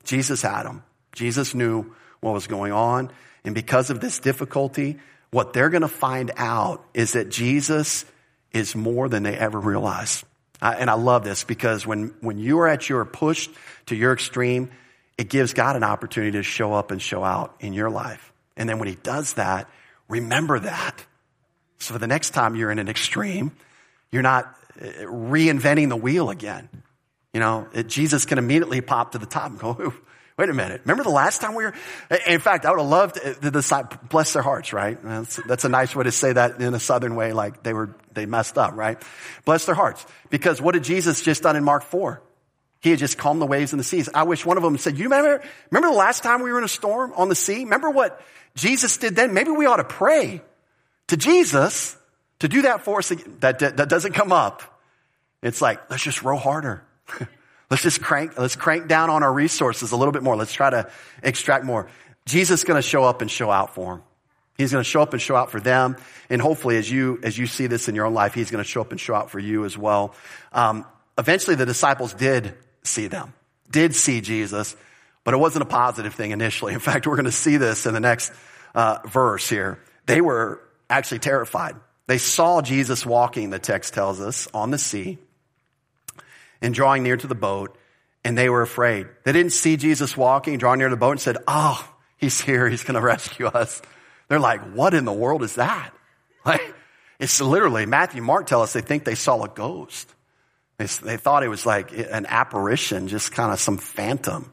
[0.04, 0.82] Jesus had them.
[1.14, 3.10] Jesus knew what was going on.
[3.44, 4.98] And because of this difficulty,
[5.30, 8.04] what they're going to find out is that Jesus
[8.52, 10.24] is more than they ever realized.
[10.60, 13.48] and I love this because when, when you are at your push
[13.86, 14.70] to your extreme,
[15.16, 18.29] it gives God an opportunity to show up and show out in your life.
[18.60, 19.70] And then when he does that,
[20.06, 21.02] remember that.
[21.78, 23.52] So the next time you're in an extreme,
[24.12, 26.68] you're not uh, reinventing the wheel again.
[27.32, 29.94] You know, it, Jesus can immediately pop to the top and go,
[30.36, 30.82] wait a minute.
[30.84, 31.72] Remember the last time we were,
[32.26, 35.02] in fact, I would have loved the disciples, bless their hearts, right?
[35.02, 37.96] That's, that's a nice way to say that in a southern way, like they were,
[38.12, 39.02] they messed up, right?
[39.46, 40.04] Bless their hearts.
[40.28, 42.20] Because what did Jesus just done in Mark 4?
[42.80, 44.08] He had just calmed the waves and the seas.
[44.14, 46.64] I wish one of them said, you remember, remember the last time we were in
[46.64, 47.64] a storm on the sea?
[47.64, 48.20] Remember what
[48.56, 50.42] Jesus did then, maybe we ought to pray
[51.08, 51.96] to Jesus
[52.40, 53.10] to do that for us.
[53.40, 54.62] That, that, that doesn't come up.
[55.42, 56.82] It's like, let's just row harder.
[57.70, 60.36] let's just crank, let's crank down on our resources a little bit more.
[60.36, 60.90] Let's try to
[61.22, 61.88] extract more.
[62.26, 64.04] Jesus is going to show up and show out for them.
[64.56, 65.96] He's going to show up and show out for them.
[66.28, 68.68] And hopefully as you, as you see this in your own life, he's going to
[68.68, 70.14] show up and show out for you as well.
[70.52, 70.84] Um,
[71.16, 73.32] eventually the disciples did see them,
[73.70, 74.76] did see Jesus.
[75.22, 76.72] But it wasn't a positive thing initially.
[76.72, 78.32] In fact, we're going to see this in the next
[78.74, 79.78] uh, verse here.
[80.06, 81.76] They were actually terrified.
[82.06, 85.18] They saw Jesus walking, the text tells us, on the sea
[86.60, 87.76] and drawing near to the boat,
[88.24, 89.06] and they were afraid.
[89.24, 91.82] They didn't see Jesus walking, drawing near to the boat, and said, Oh,
[92.16, 92.68] he's here.
[92.68, 93.80] He's going to rescue us.
[94.28, 95.92] They're like, What in the world is that?
[96.42, 96.74] Like,
[97.18, 100.10] it's literally, Matthew Mark tell us they think they saw a ghost.
[100.80, 104.50] They, thought it was like an apparition, just kind of some phantom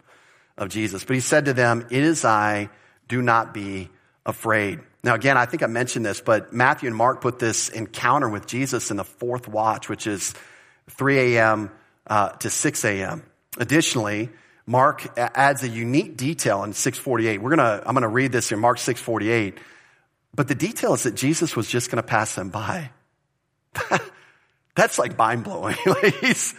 [0.58, 1.06] of Jesus.
[1.06, 2.70] But he said to them, It is I,
[3.08, 3.90] do not be
[4.26, 4.82] afraid.
[5.06, 8.46] Now, again, I think I mentioned this, but Matthew and Mark put this encounter with
[8.46, 10.34] Jesus in the fourth watch, which is
[10.90, 11.72] 3 a.m.
[12.06, 13.24] Uh, to 6 a.m.
[13.58, 14.30] Additionally,
[14.66, 17.42] Mark adds a unique detail in 648.
[17.42, 19.58] We're gonna, I'm gonna read this in Mark 648.
[20.36, 22.92] But the detail is that Jesus was just gonna pass them by.
[24.78, 25.76] That's like mind blowing.
[26.22, 26.54] he's,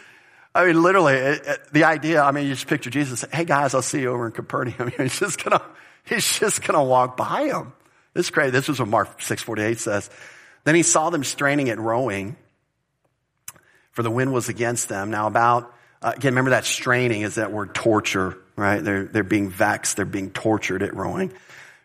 [0.53, 3.75] I mean, literally, it, it, the idea, I mean, you just picture Jesus, hey guys,
[3.75, 4.93] I'll see you over in Capernaum.
[4.97, 5.63] he's just gonna,
[6.05, 7.73] he's just gonna walk by them.
[8.15, 8.51] This is great.
[8.51, 10.11] This is what Mark 648 says.
[10.65, 12.37] Then he saw them straining at rowing,
[13.93, 15.11] for the wind was against them.
[15.11, 18.83] Now about, uh, again, remember that straining is that word torture, right?
[18.83, 19.97] They're, they're being vexed.
[19.97, 21.33] They're being tortured at rowing.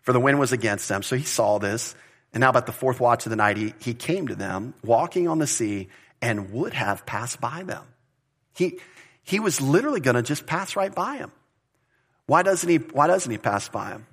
[0.02, 1.04] For the wind was against them.
[1.04, 1.94] So he saw this.
[2.34, 5.28] And now about the fourth watch of the night, he, he came to them walking
[5.28, 5.90] on the sea
[6.24, 7.84] and would have passed by them.
[8.56, 8.80] He,
[9.24, 11.34] he was literally going to just pass right by him.
[12.28, 14.08] Why doesn't he, why doesn't he pass by him?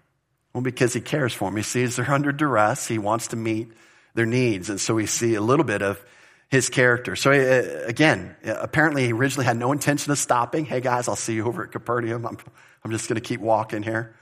[0.52, 1.56] Well, because he cares for them.
[1.56, 2.88] He sees they're under duress.
[2.88, 3.70] He wants to meet
[4.14, 4.68] their needs.
[4.68, 6.04] And so we see a little bit of
[6.48, 7.14] his character.
[7.14, 10.64] So uh, again, apparently he originally had no intention of stopping.
[10.64, 12.26] Hey guys, I'll see you over at Capernaum.
[12.26, 12.38] I'm,
[12.84, 14.16] I'm just going to keep walking here.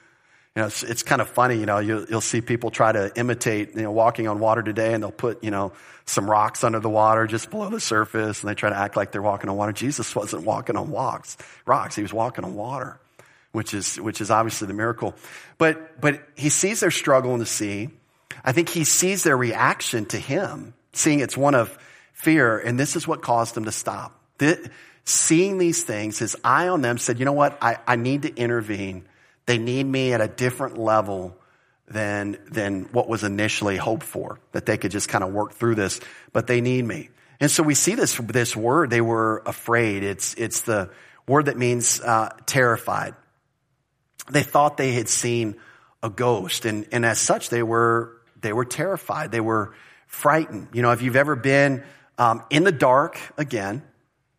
[0.57, 3.13] You know, it's, it's kind of funny, you know, you'll, you'll see people try to
[3.17, 5.73] imitate, you know, walking on water today and they'll put, you know,
[6.05, 9.13] some rocks under the water just below the surface and they try to act like
[9.13, 9.73] they're walking on water.
[9.73, 11.95] Jesus wasn't walking on walks, rocks.
[11.95, 12.99] He was walking on water,
[13.53, 15.15] which is, which is obviously the miracle.
[15.59, 17.91] But, but he sees their struggle in the sea.
[18.45, 21.77] I think he sees their reaction to him, seeing it's one of
[22.15, 24.19] fear, and this is what caused him to stop.
[24.39, 24.71] The,
[25.05, 27.59] seeing these things, his eye on them said, you know what?
[27.63, 29.08] I, I need to intervene.
[29.49, 31.35] They need me at a different level
[31.89, 35.75] than, than what was initially hoped for, that they could just kind of work through
[35.75, 36.01] this,
[36.35, 37.09] but they need me.
[37.41, 40.03] And so we see this, this word, they were afraid.
[40.03, 40.91] It's, it's the
[41.27, 43.15] word that means uh, terrified.
[44.31, 45.57] They thought they had seen
[46.03, 49.33] a ghost, and, and as such, they were, they were terrified.
[49.33, 49.73] They were
[50.09, 50.69] frightened.
[50.75, 51.85] You know, if you've ever been
[52.19, 53.83] um, in the dark again,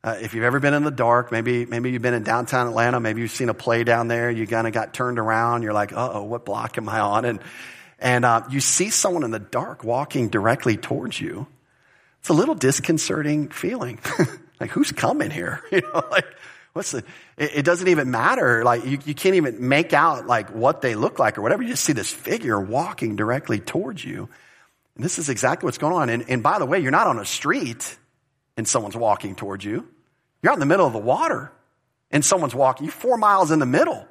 [0.03, 2.99] uh, if you've ever been in the dark, maybe maybe you've been in downtown Atlanta,
[2.99, 4.31] maybe you've seen a play down there.
[4.31, 5.63] You kind of got turned around.
[5.63, 7.25] You're like, oh, what block am I on?
[7.25, 7.39] And
[7.99, 11.47] and uh, you see someone in the dark walking directly towards you.
[12.21, 13.99] It's a little disconcerting feeling.
[14.59, 15.61] like, who's coming here?
[15.71, 16.25] You know, like
[16.71, 16.99] what's the?
[17.37, 18.63] It, it doesn't even matter.
[18.63, 21.61] Like you, you can't even make out like what they look like or whatever.
[21.61, 24.29] You just see this figure walking directly towards you.
[24.95, 26.09] And this is exactly what's going on.
[26.09, 27.97] And, and by the way, you're not on a street
[28.59, 29.87] and someone's walking towards you.
[30.43, 31.49] You're out in the middle of the water
[32.11, 32.85] and someone's walking.
[32.85, 34.05] You're four miles in the middle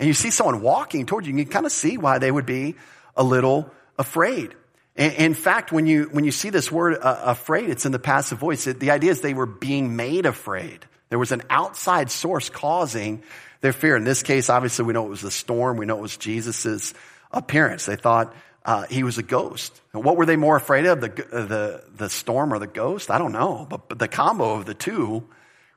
[0.00, 1.36] and you see someone walking towards you.
[1.36, 2.76] You can kind of see why they would be
[3.14, 4.54] a little afraid.
[4.96, 8.38] In fact, when you, when you see this word uh, afraid, it's in the passive
[8.38, 8.66] voice.
[8.66, 10.86] It, the idea is they were being made afraid.
[11.10, 13.22] There was an outside source causing
[13.60, 13.96] their fear.
[13.96, 15.76] In this case, obviously, we know it was the storm.
[15.76, 16.94] We know it was Jesus'
[17.32, 17.84] appearance.
[17.84, 19.78] They thought uh, he was a ghost.
[19.92, 23.10] And what were they more afraid of, the, the, the storm or the ghost?
[23.10, 23.66] I don't know.
[23.68, 25.28] But, but the combo of the two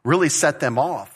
[0.04, 1.14] really set them off.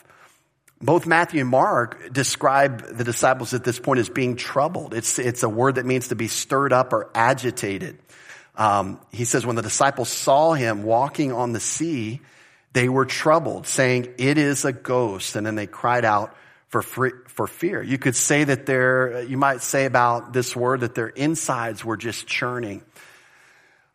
[0.82, 4.94] Both Matthew and Mark describe the disciples at this point as being troubled.
[4.94, 7.98] It's, it's a word that means to be stirred up or agitated.
[8.56, 12.20] Um, he says, when the disciples saw him walking on the sea,
[12.72, 15.36] they were troubled, saying, It is a ghost.
[15.36, 16.34] And then they cried out
[16.72, 17.82] for, free, for fear.
[17.82, 21.98] You could say that their, you might say about this word that their insides were
[21.98, 22.82] just churning.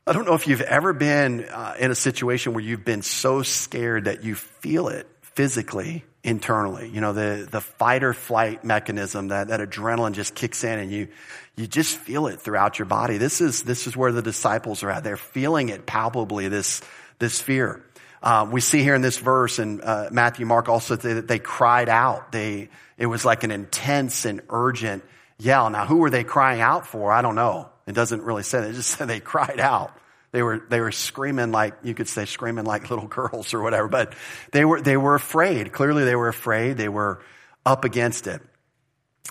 [0.05, 3.41] I don't know if you've ever been uh, in a situation where you've been so
[3.41, 6.87] scared that you feel it physically, internally.
[6.87, 10.91] You know, the, the fight or flight mechanism, that, that adrenaline just kicks in and
[10.91, 11.07] you,
[11.55, 13.17] you just feel it throughout your body.
[13.17, 15.03] This is, this is where the disciples are at.
[15.03, 16.81] They're feeling it palpably, this,
[17.17, 17.83] this fear.
[18.21, 21.89] Uh, we see here in this verse, and uh, Matthew, Mark also that they cried
[21.89, 22.31] out.
[22.31, 25.03] They it was like an intense and urgent
[25.37, 25.69] yell.
[25.69, 27.11] Now, who were they crying out for?
[27.11, 27.69] I don't know.
[27.85, 28.61] It doesn't really say.
[28.61, 28.71] That.
[28.71, 29.97] It just said they cried out.
[30.31, 33.87] They were they were screaming like you could say screaming like little girls or whatever.
[33.87, 34.13] But
[34.51, 35.71] they were they were afraid.
[35.71, 36.77] Clearly, they were afraid.
[36.77, 37.21] They were
[37.65, 38.41] up against it.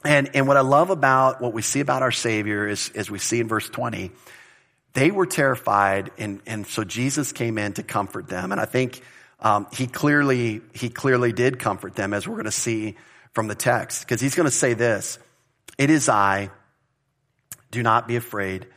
[0.05, 3.19] And and what I love about what we see about our Savior is as we
[3.19, 4.13] see in verse twenty
[4.97, 8.51] they were terrified, and, and so Jesus came in to comfort them.
[8.51, 9.03] And I think
[9.41, 12.97] um, he clearly he clearly did comfort them, as we're going to see
[13.35, 15.19] from the text, because he's going to say this:
[15.77, 16.51] "It is I.
[17.71, 18.69] Do not be afraid."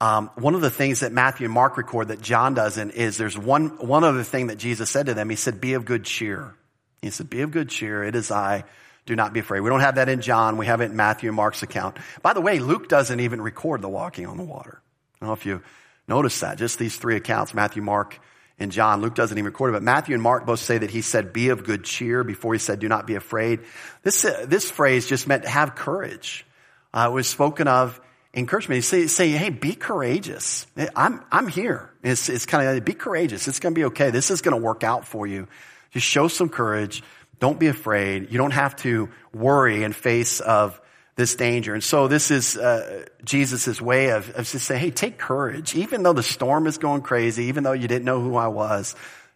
[0.00, 3.36] Um, one of the things that Matthew and Mark record that John doesn't is there's
[3.36, 5.28] one one other thing that Jesus said to them.
[5.28, 6.54] He said, "Be of good cheer."
[7.02, 8.02] He said, "Be of good cheer.
[8.02, 8.64] It is I."
[9.04, 9.60] Do not be afraid.
[9.60, 10.58] We don't have that in John.
[10.58, 11.96] We have it in Matthew and Mark's account.
[12.20, 14.82] By the way, Luke doesn't even record the walking on the water.
[15.20, 15.62] I don't know if you
[16.06, 16.58] notice that.
[16.58, 18.18] Just these three accounts, Matthew, Mark,
[18.58, 19.00] and John.
[19.00, 21.50] Luke doesn't even record it, but Matthew and Mark both say that he said, be
[21.50, 23.60] of good cheer before he said, do not be afraid.
[24.02, 26.44] This, uh, this phrase just meant have courage.
[26.92, 28.00] Uh, it was spoken of
[28.34, 28.76] encouragement.
[28.76, 30.66] You say, say, hey, be courageous.
[30.96, 31.90] I'm, I'm here.
[32.02, 33.46] It's, it's kind of, be courageous.
[33.46, 34.10] It's going to be okay.
[34.10, 35.46] This is going to work out for you.
[35.90, 37.02] Just show some courage.
[37.38, 38.32] Don't be afraid.
[38.32, 40.80] You don't have to worry in face of
[41.18, 41.74] this danger.
[41.74, 45.74] And so this is uh, Jesus' way of, of just saying, hey, take courage.
[45.74, 48.94] Even though the storm is going crazy, even though you didn't know who I was,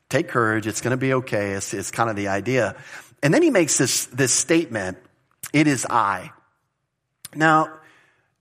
[0.08, 0.68] take courage.
[0.68, 1.50] It's going to be okay.
[1.50, 2.76] It's, it's kind of the idea.
[3.20, 4.96] And then he makes this, this statement,
[5.52, 6.30] it is I.
[7.34, 7.80] Now,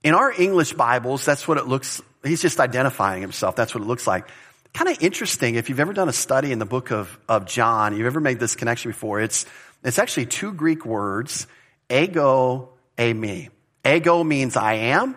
[0.04, 3.56] in our English Bibles, that's what it looks, he's just identifying himself.
[3.56, 4.28] That's what it looks like.
[4.72, 5.56] Kind of interesting.
[5.56, 8.38] If you've ever done a study in the book of, of John, you've ever made
[8.38, 9.46] this connection before, it's,
[9.82, 11.48] it's actually two Greek words,
[11.90, 13.50] ego, eimi.
[13.84, 15.16] Ego means I am.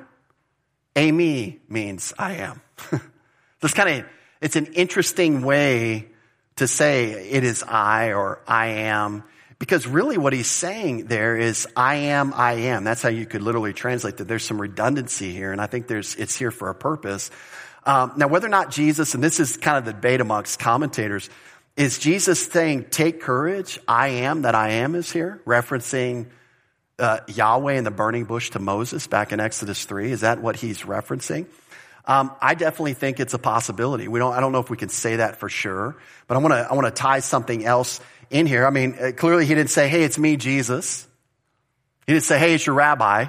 [0.96, 2.62] Eimi means I am.
[3.62, 4.06] it's kind of,
[4.42, 6.08] it's an interesting way
[6.56, 9.24] to say it is I or I am.
[9.58, 12.84] Because really what he's saying there is, I am, I am.
[12.84, 14.28] That's how you could literally translate that.
[14.28, 17.32] There's some redundancy here, and I think there's, it's here for a purpose.
[17.86, 21.30] Um, now, whether or not Jesus, and this is kind of the debate amongst commentators,
[21.78, 26.28] is Jesus saying, take courage, I am that I am is here, referencing
[27.00, 30.12] uh, Yahweh in the burning bush to Moses back in Exodus 3?
[30.12, 31.48] Is that what he's referencing?
[32.06, 34.08] Um, I definitely think it's a possibility.
[34.08, 35.96] We don't, I don't know if we can say that for sure,
[36.28, 38.66] but I want to, I want to tie something else in here.
[38.66, 41.08] I mean, uh, clearly he didn't say, hey, it's me, Jesus.
[42.06, 43.26] He didn't say, hey, it's your rabbi.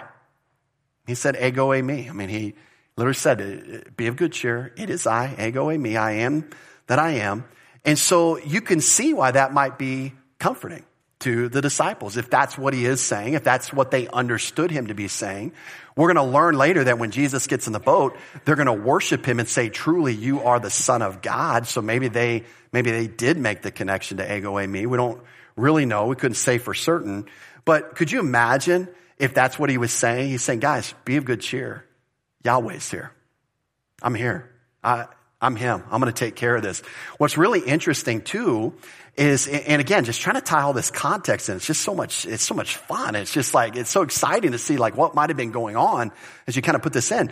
[1.07, 2.11] He said, ego eimi.
[2.11, 2.55] I mean, he
[2.97, 4.73] literally said, uh, be of good cheer.
[4.77, 5.99] It is I, ego eimi.
[5.99, 6.51] I am
[6.87, 7.45] that I am.
[7.85, 10.85] And so you can see why that might be comforting
[11.27, 12.17] to the disciples.
[12.17, 15.53] If that's what he is saying, if that's what they understood him to be saying,
[15.97, 18.73] we're going to learn later that when Jesus gets in the boat, they're going to
[18.73, 21.67] worship him and say, truly, you are the son of God.
[21.67, 24.87] So maybe they, maybe they did make the connection to ego eimi.
[24.87, 25.21] We don't
[25.57, 26.07] really know.
[26.07, 27.27] We couldn't say for certain.
[27.65, 30.29] But could you imagine if that's what he was saying?
[30.29, 31.85] He's saying, guys, be of good cheer.
[32.45, 33.11] Yahweh's here.
[34.01, 34.49] I'm here.
[34.85, 35.07] I,
[35.41, 35.83] I'm him.
[35.91, 36.81] I'm going to take care of this.
[37.19, 38.75] What's really interesting too
[39.17, 41.57] is, and again, just trying to tie all this context in.
[41.57, 43.15] It's just so much, it's so much fun.
[43.15, 46.13] It's just like, it's so exciting to see like what might have been going on
[46.47, 47.31] as you kind of put this in.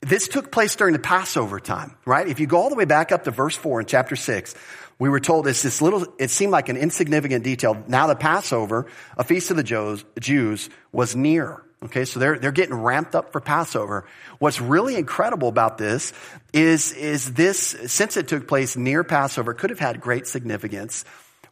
[0.00, 2.28] This took place during the Passover time, right?
[2.28, 4.54] If you go all the way back up to verse four in chapter six,
[4.98, 7.82] we were told this, this little, it seemed like an insignificant detail.
[7.88, 11.63] Now the Passover, a feast of the Jews, was near.
[11.84, 14.06] Okay, so they're, they're getting ramped up for Passover.
[14.38, 16.14] What's really incredible about this
[16.52, 21.04] is, is this, since it took place near Passover, could have had great significance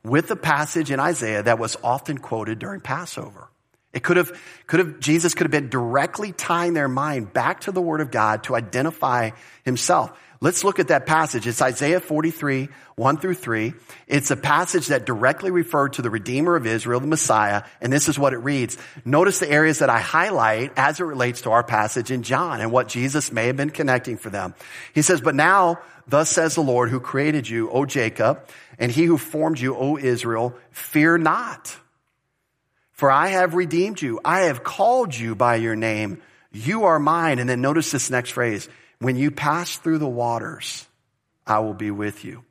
[0.02, 3.48] with the passage in Isaiah that was often quoted during Passover.
[3.92, 4.32] It could have,
[4.66, 8.10] could have, Jesus could have been directly tying their mind back to the Word of
[8.10, 9.30] God to identify
[9.64, 10.18] Himself.
[10.42, 11.46] Let's look at that passage.
[11.46, 13.74] It's Isaiah 43, 1 through 3.
[14.08, 18.08] It's a passage that directly referred to the Redeemer of Israel, the Messiah, and this
[18.08, 18.76] is what it reads.
[19.04, 22.72] Notice the areas that I highlight as it relates to our passage in John and
[22.72, 24.56] what Jesus may have been connecting for them.
[24.92, 25.78] He says, but now,
[26.08, 28.44] thus says the Lord who created you, O Jacob,
[28.80, 31.76] and he who formed you, O Israel, fear not.
[32.90, 34.18] For I have redeemed you.
[34.24, 36.20] I have called you by your name.
[36.50, 37.38] You are mine.
[37.38, 38.68] And then notice this next phrase.
[39.02, 40.86] When you pass through the waters,
[41.44, 42.44] I will be with you.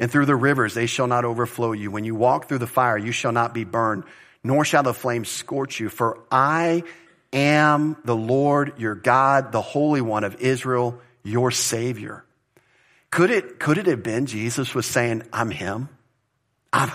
[0.00, 1.92] And through the rivers, they shall not overflow you.
[1.92, 4.02] When you walk through the fire, you shall not be burned,
[4.42, 5.88] nor shall the flames scorch you.
[5.88, 6.82] For I
[7.32, 12.24] am the Lord your God, the Holy One of Israel, your Savior.
[13.12, 15.88] Could it, could it have been Jesus was saying, I'm Him?
[16.72, 16.90] I'm,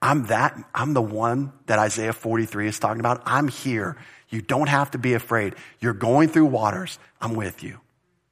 [0.00, 3.24] I'm that, I'm the one that Isaiah 43 is talking about.
[3.26, 3.98] I'm here.
[4.30, 5.54] You don't have to be afraid.
[5.80, 6.98] You're going through waters.
[7.20, 7.78] I'm with you.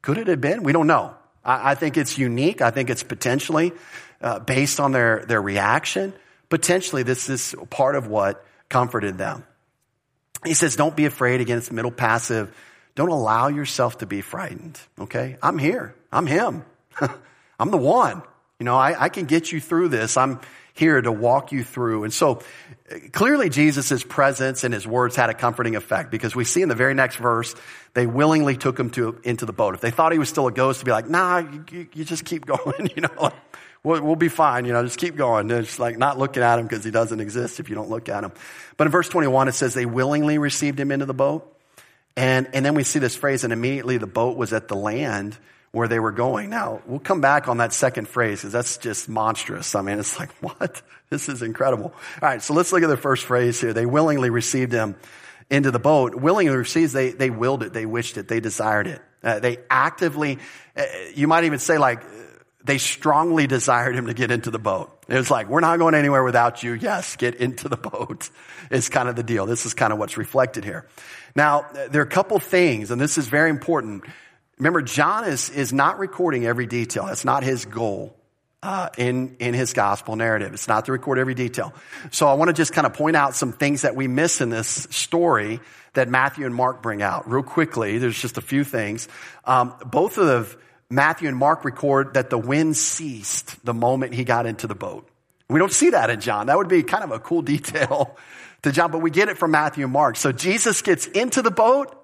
[0.04, 0.64] Could it have been?
[0.64, 1.14] We don't know.
[1.42, 2.60] I, I think it's unique.
[2.60, 3.72] I think it's potentially
[4.20, 6.12] uh, based on their, their reaction.
[6.50, 9.46] Potentially, this is part of what comforted them.
[10.44, 12.54] He says, Don't be afraid against middle passive.
[12.94, 14.78] Don't allow yourself to be frightened.
[15.00, 15.38] Okay?
[15.42, 15.94] I'm here.
[16.12, 16.66] I'm him.
[17.58, 18.22] I'm the one.
[18.58, 20.18] You know, I, I can get you through this.
[20.18, 20.38] I'm
[20.74, 22.04] here to walk you through.
[22.04, 22.42] And so
[23.12, 26.74] clearly Jesus' presence and his words had a comforting effect because we see in the
[26.74, 27.54] very next verse,
[27.94, 29.74] they willingly took him to, into the boat.
[29.74, 32.24] If they thought he was still a ghost, to be like, nah, you, you, just
[32.24, 33.34] keep going, you know, like,
[33.84, 35.48] we'll, we'll, be fine, you know, just keep going.
[35.50, 38.24] It's like not looking at him because he doesn't exist if you don't look at
[38.24, 38.32] him.
[38.76, 41.50] But in verse 21, it says they willingly received him into the boat.
[42.16, 45.36] And, and then we see this phrase, and immediately the boat was at the land
[45.74, 46.50] where they were going.
[46.50, 49.74] Now, we'll come back on that second phrase because that's just monstrous.
[49.74, 50.80] I mean, it's like, what?
[51.10, 51.92] This is incredible.
[52.22, 53.72] All right, so let's look at the first phrase here.
[53.72, 54.96] They willingly received him
[55.50, 56.14] into the boat.
[56.14, 59.02] Willingly received, they, they willed it, they wished it, they desired it.
[59.22, 60.38] Uh, they actively,
[60.76, 62.02] uh, you might even say like,
[62.62, 65.04] they strongly desired him to get into the boat.
[65.06, 66.72] It was like, we're not going anywhere without you.
[66.72, 68.30] Yes, get into the boat.
[68.70, 69.44] It's kind of the deal.
[69.44, 70.86] This is kind of what's reflected here.
[71.36, 74.04] Now, there are a couple things, and this is very important.
[74.58, 77.06] Remember, John is, is not recording every detail.
[77.06, 78.16] That's not his goal.
[78.62, 80.54] Uh, in in his gospel narrative.
[80.54, 81.74] It's not to record every detail.
[82.12, 84.48] So I want to just kind of point out some things that we miss in
[84.48, 85.60] this story
[85.92, 87.98] that Matthew and Mark bring out real quickly.
[87.98, 89.06] There's just a few things.
[89.44, 90.56] Um, both of
[90.88, 95.08] Matthew and Mark record that the wind ceased the moment he got into the boat.
[95.50, 96.46] We don't see that in John.
[96.46, 98.16] That would be kind of a cool detail
[98.62, 100.16] to John, but we get it from Matthew and Mark.
[100.16, 101.94] So Jesus gets into the boat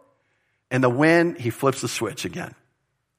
[0.70, 2.54] and the wind, he flips the switch again.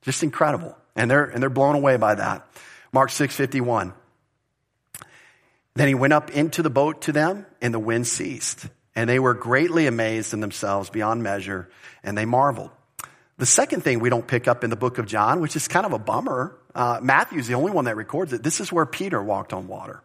[0.02, 0.78] Just incredible.
[0.96, 2.48] And they're, and they're blown away by that.
[2.92, 3.94] Mark 6:51.
[5.74, 8.66] Then he went up into the boat to them and the wind ceased.
[8.94, 11.70] And they were greatly amazed in themselves beyond measure
[12.04, 12.72] and they marveled.
[13.38, 15.86] The second thing we don't pick up in the book of John, which is kind
[15.86, 18.44] of a bummer, uh, Matthew's the only one that records it.
[18.44, 20.04] This is where Peter walked on water.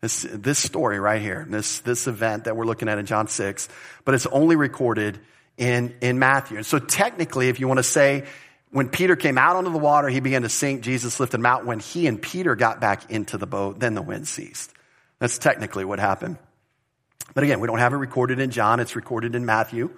[0.00, 3.68] This, this story right here, this, this event that we're looking at in John 6,
[4.04, 5.20] but it's only recorded
[5.56, 6.56] in, in Matthew.
[6.56, 8.24] And so technically, if you want to say,
[8.70, 11.64] when Peter came out onto the water, he began to sink, Jesus lifted him out.
[11.64, 14.72] When he and Peter got back into the boat, then the wind ceased.
[15.20, 16.38] That's technically what happened.
[17.34, 19.90] But again, we don't have it recorded in John, it's recorded in Matthew.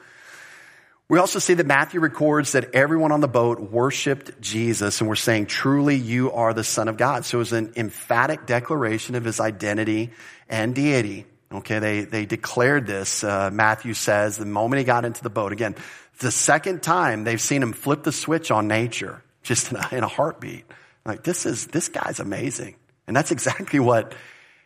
[1.09, 5.15] We also see that Matthew records that everyone on the boat worshiped Jesus and were
[5.15, 7.25] saying, truly you are the son of God.
[7.25, 10.11] So it was an emphatic declaration of his identity
[10.49, 11.27] and deity.
[11.53, 15.53] Okay, they, they declared this, uh, Matthew says, the moment he got into the boat.
[15.53, 15.77] Again,
[16.19, 20.05] the second time they've seen him flip the switch on nature, just in a, in
[20.05, 20.65] a heartbeat.
[21.05, 22.75] Like, this is, this guy's amazing.
[23.07, 24.13] And that's exactly what,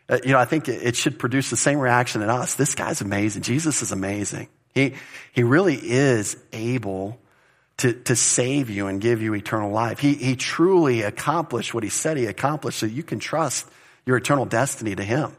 [0.09, 2.55] uh, you know, I think it, it should produce the same reaction in us.
[2.55, 3.43] This guy's amazing.
[3.43, 4.47] Jesus is amazing.
[4.73, 4.95] He,
[5.33, 7.19] he really is able
[7.77, 9.99] to, to save you and give you eternal life.
[9.99, 13.67] He, he truly accomplished what he said he accomplished so you can trust
[14.05, 15.35] your eternal destiny to him.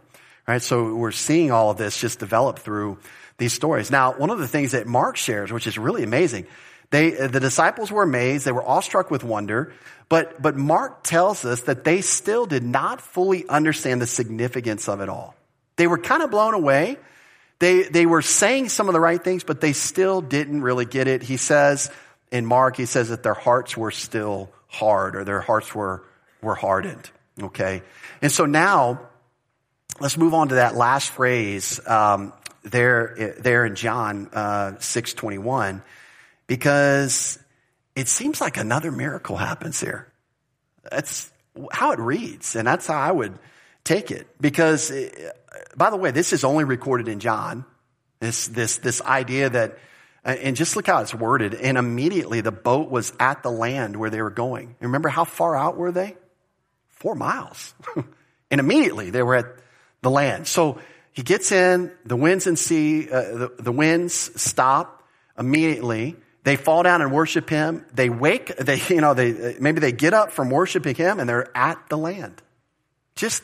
[0.47, 0.63] Right?
[0.63, 2.99] So we're seeing all of this just develop through
[3.39, 3.91] these stories.
[3.91, 6.47] Now, one of the things that Mark shares, which is really amazing,
[6.91, 8.45] they, uh, the disciples were amazed.
[8.45, 9.73] They were awestruck with wonder.
[10.09, 15.01] But, but Mark tells us that they still did not fully understand the significance of
[15.01, 15.35] it all.
[15.77, 16.99] They were kind of blown away
[17.63, 21.07] they, they were saying some of the right things, but they still didn't really get
[21.07, 21.23] it.
[21.23, 21.93] He says
[22.33, 26.03] in Mark, he says that their hearts were still hard or their hearts were,
[26.43, 27.09] were hardened.
[27.41, 27.85] Okay.
[28.21, 29.09] And so now
[30.01, 32.33] let's move on to that last phrase, um,
[32.63, 35.83] there, there in John, uh, 621,
[36.47, 37.39] because
[37.97, 40.13] it seems like another miracle happens here.
[40.91, 41.31] That's
[41.71, 42.57] how it reads.
[42.57, 43.39] And that's how I would
[43.85, 44.91] take it because
[45.77, 47.65] by the way, this is only recorded in John.
[48.21, 49.79] This, this, this idea that,
[50.25, 51.55] uh, and just look how it's worded.
[51.55, 54.77] And immediately the boat was at the land where they were going.
[54.81, 56.17] Remember how far out were they?
[56.89, 57.75] Four miles.
[58.51, 59.47] and immediately they were at
[60.03, 60.47] the land.
[60.47, 60.79] So
[61.13, 65.03] he gets in, the winds and sea, uh, the, the winds stop
[65.39, 66.17] immediately.
[66.45, 67.87] They fall down and worship him.
[67.95, 71.57] They wake, they, you know, they, maybe they get up from worshiping him and they're
[71.57, 72.43] at the land.
[73.15, 73.43] Just,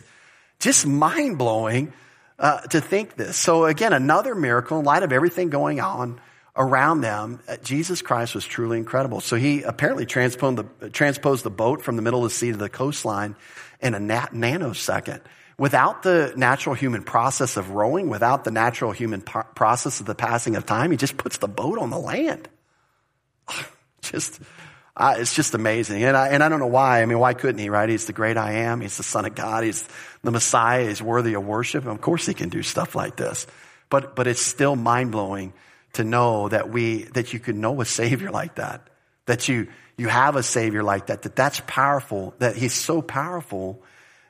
[0.60, 1.92] just mind blowing
[2.38, 3.36] uh, to think this.
[3.36, 6.20] So again, another miracle in light of everything going on
[6.56, 7.40] around them.
[7.46, 9.20] Uh, Jesus Christ was truly incredible.
[9.20, 12.56] So he apparently transposed the, transposed the boat from the middle of the sea to
[12.56, 13.36] the coastline
[13.80, 15.20] in a nanosecond.
[15.58, 20.14] Without the natural human process of rowing, without the natural human po- process of the
[20.14, 22.48] passing of time, he just puts the boat on the land.
[24.02, 24.40] just
[24.98, 26.02] uh, it's just amazing.
[26.02, 27.02] And I, and I don't know why.
[27.02, 27.88] I mean, why couldn't he, right?
[27.88, 28.80] He's the great I am.
[28.80, 29.62] He's the son of God.
[29.62, 29.86] He's
[30.24, 30.88] the Messiah.
[30.88, 31.86] He's worthy of worship.
[31.86, 33.46] Of course he can do stuff like this.
[33.90, 35.52] But, but it's still mind blowing
[35.94, 38.88] to know that we, that you can know a savior like that.
[39.26, 41.22] That you, you have a savior like that.
[41.22, 42.34] That that's powerful.
[42.40, 43.82] That he's so powerful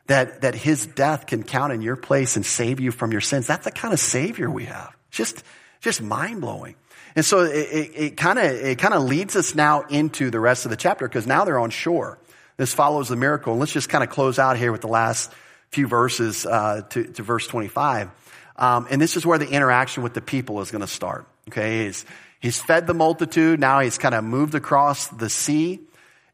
[0.09, 3.46] that, that his death can count in your place and save you from your sins.
[3.46, 4.94] That's the kind of savior we have.
[5.11, 5.44] Just,
[5.80, 6.74] just mind blowing.
[7.14, 10.70] And so it kind of it kind of leads us now into the rest of
[10.70, 12.18] the chapter because now they're on shore.
[12.56, 13.54] This follows the miracle.
[13.54, 15.32] And let's just kind of close out here with the last
[15.70, 18.11] few verses uh, to, to, verse 25.
[18.56, 21.26] Um, and this is where the interaction with the people is going to start.
[21.48, 22.04] Okay, he's,
[22.40, 23.61] he's fed the multitude.
[23.61, 25.80] Now he's kind of moved across the sea.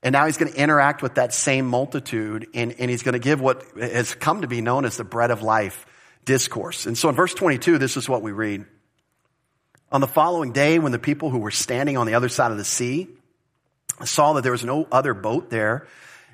[0.05, 3.19] And now he's going to interact with that same multitude and, and he's going to
[3.19, 5.87] give what has come to be known as the bread of life
[6.27, 6.87] discourse.
[6.87, 8.67] And so in verse 22, this is what we read.
[9.91, 12.59] On the following day, when the people who were standing on the other side of
[12.59, 13.09] the sea
[14.05, 15.87] saw that there was no other boat there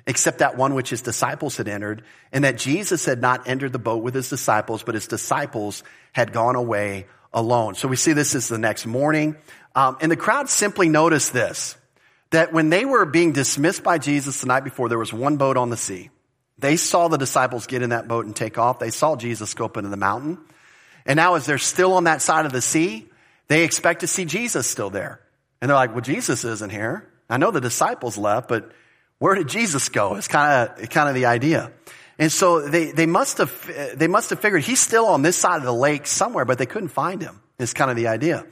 [0.07, 3.79] except that one which his disciples had entered, and that Jesus had not entered the
[3.79, 7.75] boat with his disciples, but his disciples had gone away alone.
[7.75, 9.37] So we see this is the next morning.
[9.75, 11.77] Um, and the crowd simply noticed this
[12.31, 15.57] that when they were being dismissed by Jesus the night before, there was one boat
[15.57, 16.09] on the sea.
[16.57, 18.79] They saw the disciples get in that boat and take off.
[18.79, 20.37] They saw Jesus go up into the mountain.
[21.05, 23.09] And now as they're still on that side of the sea,
[23.47, 25.19] they expect to see Jesus still there.
[25.59, 27.07] And they're like, well, Jesus isn't here.
[27.29, 28.71] I know the disciples left, but
[29.17, 30.15] where did Jesus go?
[30.15, 31.71] It's kind of, kind of the idea.
[32.17, 35.57] And so they, they must have, they must have figured he's still on this side
[35.57, 37.41] of the lake somewhere, but they couldn't find him.
[37.59, 38.47] Is kind of the idea.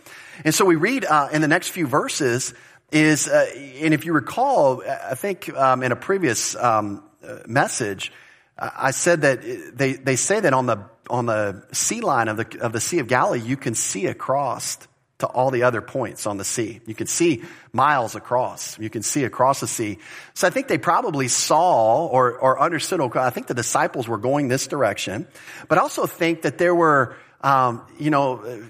[0.46, 2.54] And so we read uh, in the next few verses
[2.92, 3.46] is, uh,
[3.82, 8.12] and if you recall, I think um, in a previous um, uh, message,
[8.58, 9.42] I said that
[9.78, 13.00] they, they say that on the on the sea line of the of the Sea
[13.00, 14.78] of Galilee, you can see across
[15.20, 16.80] to all the other points on the sea.
[16.86, 18.80] You can see miles across.
[18.80, 20.00] You can see across the sea.
[20.34, 23.02] So I think they probably saw or, or understood.
[23.16, 25.28] I think the disciples were going this direction,
[25.68, 28.64] but I also think that there were, um, you know,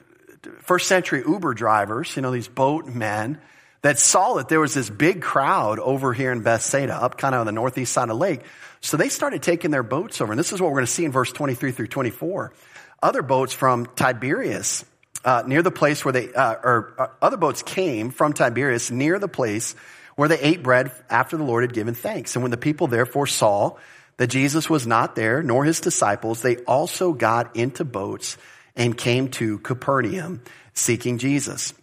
[0.61, 3.39] first century Uber drivers, you know, these boat men
[3.82, 7.41] that saw that there was this big crowd over here in Bethsaida, up kind of
[7.41, 8.41] on the northeast side of the lake.
[8.82, 10.32] So they started taking their boats over.
[10.32, 12.53] And this is what we're going to see in verse 23 through 24.
[13.01, 14.86] Other boats from Tiberias
[15.23, 19.19] uh, near the place where they, uh, or uh, other boats came from Tiberias near
[19.19, 19.75] the place
[20.15, 22.36] where they ate bread after the Lord had given thanks.
[22.36, 23.77] And when the people therefore saw
[24.17, 28.38] that Jesus was not there, nor his disciples, they also got into boats
[28.75, 30.41] and came to Capernaum
[30.73, 31.73] seeking Jesus.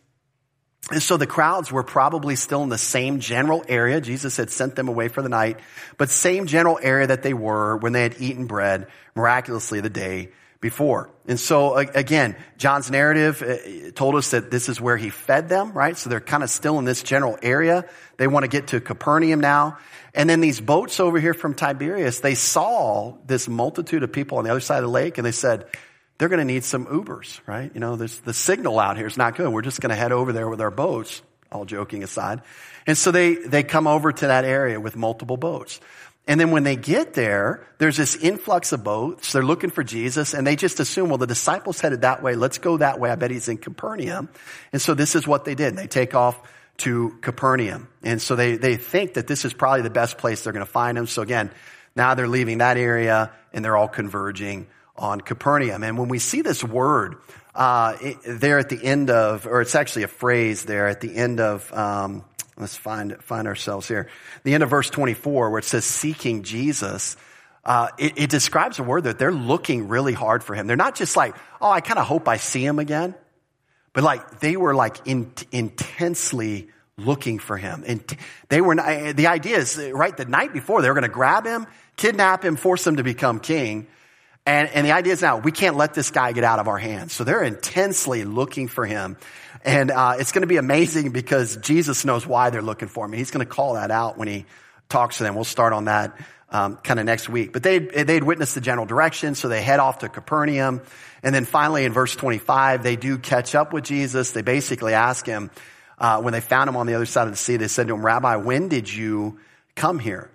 [0.91, 4.01] And so the crowds were probably still in the same general area.
[4.01, 5.59] Jesus had sent them away for the night,
[5.99, 10.29] but same general area that they were when they had eaten bread miraculously the day
[10.61, 11.11] before.
[11.27, 15.73] And so again, John's narrative uh, told us that this is where he fed them,
[15.73, 15.97] right?
[15.97, 17.85] So they're kind of still in this general area.
[18.17, 19.79] They want to get to Capernaum now.
[20.15, 24.45] And then these boats over here from Tiberias, they saw this multitude of people on
[24.45, 25.67] the other side of the lake and they said,
[26.19, 27.71] they're going to need some Ubers, right?
[27.75, 29.53] You know, the signal out here is not good.
[29.53, 32.43] We're just going to head over there with our boats, all joking aside.
[32.87, 35.81] And so they, they come over to that area with multiple boats.
[36.29, 39.33] And then when they get there, there's this influx of boats.
[39.33, 42.35] They're looking for Jesus and they just assume, well, the disciples headed that way.
[42.35, 43.11] Let's go that way.
[43.11, 44.29] I bet he's in Capernaum.
[44.73, 45.77] And so this is what they did.
[45.77, 46.41] They take off
[46.79, 47.89] to Capernaum.
[48.03, 50.71] And so they, they think that this is probably the best place they're going to
[50.71, 51.07] find him.
[51.07, 51.51] So again,
[51.95, 54.67] now they're leaving that area and they're all converging
[54.99, 55.83] on Capernaum.
[55.83, 57.17] And when we see this word,
[57.55, 61.15] uh, it, there at the end of, or it's actually a phrase there at the
[61.15, 62.25] end of, um,
[62.59, 64.09] Let's find, find ourselves here.
[64.45, 67.17] The end of verse 24 where it says seeking Jesus.
[67.65, 70.69] Uh, it, it, describes a word that they're looking really hard for him.
[70.69, 73.15] They're not just like, oh, I kind of hope I see him again.
[73.93, 77.83] But like, they were like in, intensely looking for him.
[77.85, 78.19] And
[78.49, 78.77] they were,
[79.13, 81.67] the idea is, right, the night before, they were going to grab him,
[81.97, 83.89] kidnap him, force him to become king.
[84.47, 86.79] And, and the idea is now, we can't let this guy get out of our
[86.79, 87.13] hands.
[87.13, 89.17] So they're intensely looking for him.
[89.65, 93.13] And uh, it's going to be amazing because Jesus knows why they're looking for him.
[93.13, 94.47] He's going to call that out when he
[94.89, 95.35] talks to them.
[95.35, 96.17] We'll start on that
[96.51, 97.53] um, kind of next week.
[97.53, 100.83] But they they'd witnessed the general direction, so they head off to Capernaum.
[101.25, 104.31] And then finally, in verse 25, they do catch up with Jesus.
[104.31, 105.51] They basically ask him,
[105.99, 107.95] uh, when they found him on the other side of the sea, they said to
[107.95, 109.41] him, Rabbi, when did you
[109.75, 110.31] come here?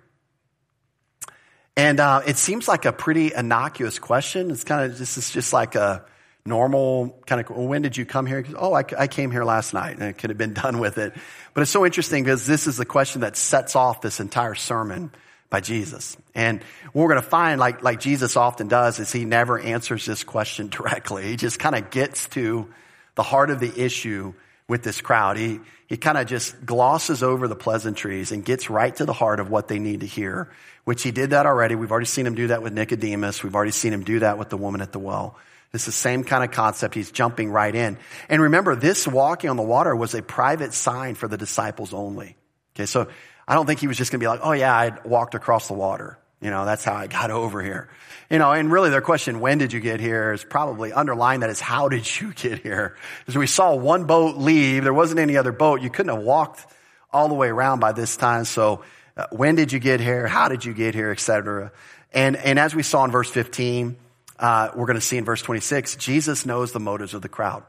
[1.76, 4.50] And uh, it seems like a pretty innocuous question.
[4.50, 6.04] It's kind of this is just like a,
[6.44, 8.44] normal kind of, well, when did you come here?
[8.56, 11.14] Oh, I, I, came here last night and it could have been done with it.
[11.54, 15.12] But it's so interesting because this is the question that sets off this entire sermon
[15.50, 16.16] by Jesus.
[16.34, 16.62] And
[16.92, 20.24] what we're going to find, like, like Jesus often does, is he never answers this
[20.24, 21.24] question directly.
[21.24, 22.68] He just kind of gets to
[23.14, 24.34] the heart of the issue
[24.66, 25.36] with this crowd.
[25.36, 29.38] He, he kind of just glosses over the pleasantries and gets right to the heart
[29.38, 30.50] of what they need to hear,
[30.84, 31.74] which he did that already.
[31.74, 33.42] We've already seen him do that with Nicodemus.
[33.42, 35.36] We've already seen him do that with the woman at the well.
[35.72, 36.94] It's the same kind of concept.
[36.94, 37.96] He's jumping right in.
[38.28, 42.36] And remember, this walking on the water was a private sign for the disciples only.
[42.74, 43.08] Okay, so
[43.48, 45.68] I don't think he was just going to be like, oh yeah, I walked across
[45.68, 46.18] the water.
[46.42, 47.88] You know, that's how I got over here.
[48.28, 51.50] You know, and really their question, when did you get here, is probably underlined that
[51.50, 52.96] is, how did you get here?
[53.20, 54.84] Because we saw one boat leave.
[54.84, 55.80] There wasn't any other boat.
[55.80, 56.66] You couldn't have walked
[57.12, 58.44] all the way around by this time.
[58.44, 58.82] So
[59.16, 60.26] uh, when did you get here?
[60.26, 61.10] How did you get here?
[61.10, 61.72] Etc.
[62.12, 63.96] And, and as we saw in verse 15,
[64.38, 67.62] uh, we're going to see in verse 26, Jesus knows the motives of the crowd.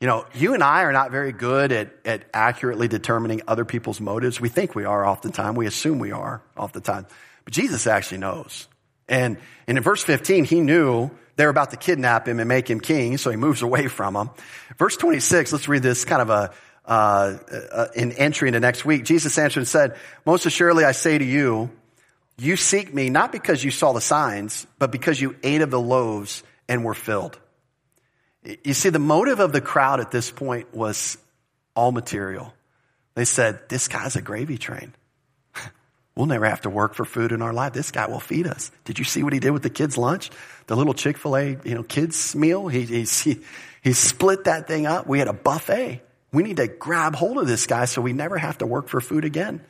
[0.00, 4.00] You know, you and I are not very good at, at accurately determining other people's
[4.00, 4.40] motives.
[4.40, 5.54] We think we are the time.
[5.54, 7.06] We assume we are the time.
[7.44, 8.66] But Jesus actually knows.
[9.08, 12.80] And, and in verse 15, he knew they're about to kidnap him and make him
[12.80, 14.30] king, so he moves away from them.
[14.78, 16.52] Verse 26, let's read this kind of a,
[16.84, 17.38] uh,
[17.72, 19.04] uh, an entry into next week.
[19.04, 21.70] Jesus answered and said, Most assuredly I say to you,
[22.38, 25.80] you seek me not because you saw the signs, but because you ate of the
[25.80, 27.38] loaves and were filled.
[28.64, 31.18] You see, the motive of the crowd at this point was
[31.76, 32.54] all material.
[33.14, 34.94] They said, This guy's a gravy train.
[36.16, 37.72] We'll never have to work for food in our life.
[37.72, 38.70] This guy will feed us.
[38.84, 40.28] Did you see what he did with the kids' lunch?
[40.66, 42.66] The little Chick fil A, you know, kids' meal?
[42.68, 43.38] He, he,
[43.80, 45.06] he split that thing up.
[45.06, 46.02] We had a buffet.
[46.32, 49.00] We need to grab hold of this guy so we never have to work for
[49.00, 49.60] food again.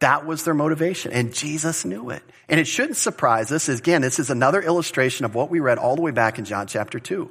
[0.00, 1.12] That was their motivation.
[1.12, 2.22] And Jesus knew it.
[2.48, 3.68] And it shouldn't surprise us.
[3.68, 6.66] Again, this is another illustration of what we read all the way back in John
[6.66, 7.30] chapter 2,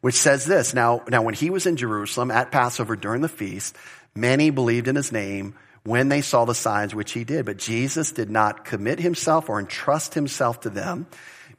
[0.00, 0.74] which says this.
[0.74, 3.76] Now, now when he was in Jerusalem at Passover during the feast,
[4.14, 5.54] many believed in his name
[5.84, 7.46] when they saw the signs which he did.
[7.46, 11.06] But Jesus did not commit himself or entrust himself to them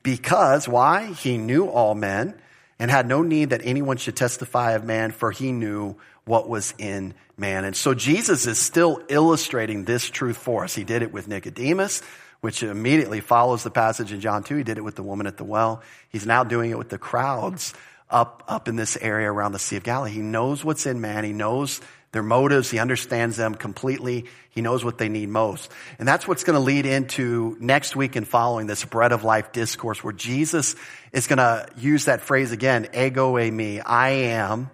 [0.03, 1.07] because why?
[1.07, 2.39] He knew all men
[2.79, 5.95] and had no need that anyone should testify of man, for he knew
[6.25, 7.65] what was in man.
[7.65, 10.75] And so Jesus is still illustrating this truth for us.
[10.75, 12.01] He did it with Nicodemus,
[12.41, 14.57] which immediately follows the passage in John 2.
[14.57, 15.81] He did it with the woman at the well.
[16.09, 17.73] He's now doing it with the crowds
[18.09, 20.11] up, up in this area around the Sea of Galilee.
[20.11, 21.23] He knows what's in man.
[21.23, 22.69] He knows their motives.
[22.69, 24.25] He understands them completely.
[24.49, 25.71] He knows what they need most.
[25.97, 29.53] And that's what's going to lead into next week and following this bread of life
[29.53, 30.75] discourse where Jesus
[31.13, 33.81] is going to use that phrase again, ego eimi.
[33.85, 34.69] I am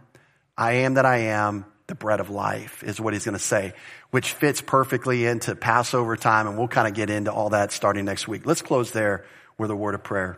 [0.58, 3.74] I am that I am, the bread of life, is what he's going to say,
[4.10, 6.48] which fits perfectly into Passover time.
[6.48, 8.46] And we'll kind of get into all that starting next week.
[8.46, 9.26] Let's close there
[9.58, 10.38] with a word of prayer.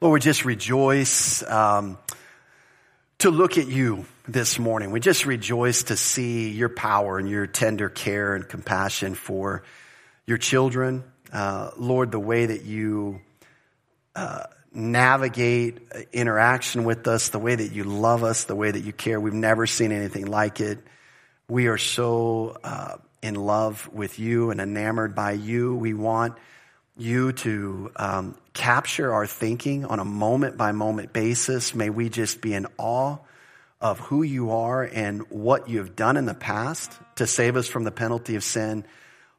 [0.00, 1.98] Lord, we just rejoice um,
[3.18, 4.92] to look at you this morning.
[4.92, 9.64] We just rejoice to see your power and your tender care and compassion for
[10.26, 11.02] your children.
[11.32, 13.20] Uh, Lord, the way that you
[14.14, 15.78] uh, navigate
[16.12, 19.20] interaction with us, the way that you love us, the way that you care.
[19.20, 20.78] We've never seen anything like it.
[21.48, 25.74] We are so uh, in love with you and enamored by you.
[25.74, 26.36] We want
[26.96, 31.74] you to um, capture our thinking on a moment by moment basis.
[31.74, 33.18] May we just be in awe
[33.80, 37.68] of who you are and what you have done in the past to save us
[37.68, 38.84] from the penalty of sin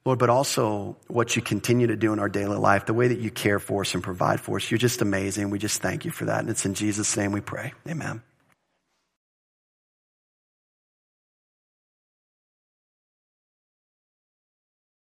[0.06, 3.20] Lord, but also what you continue to do in our daily life, the way that
[3.20, 4.72] you care for us and provide for us.
[4.72, 5.50] You're just amazing.
[5.50, 6.40] We just thank you for that.
[6.40, 7.74] And it's in Jesus' name we pray.
[7.88, 8.22] Amen.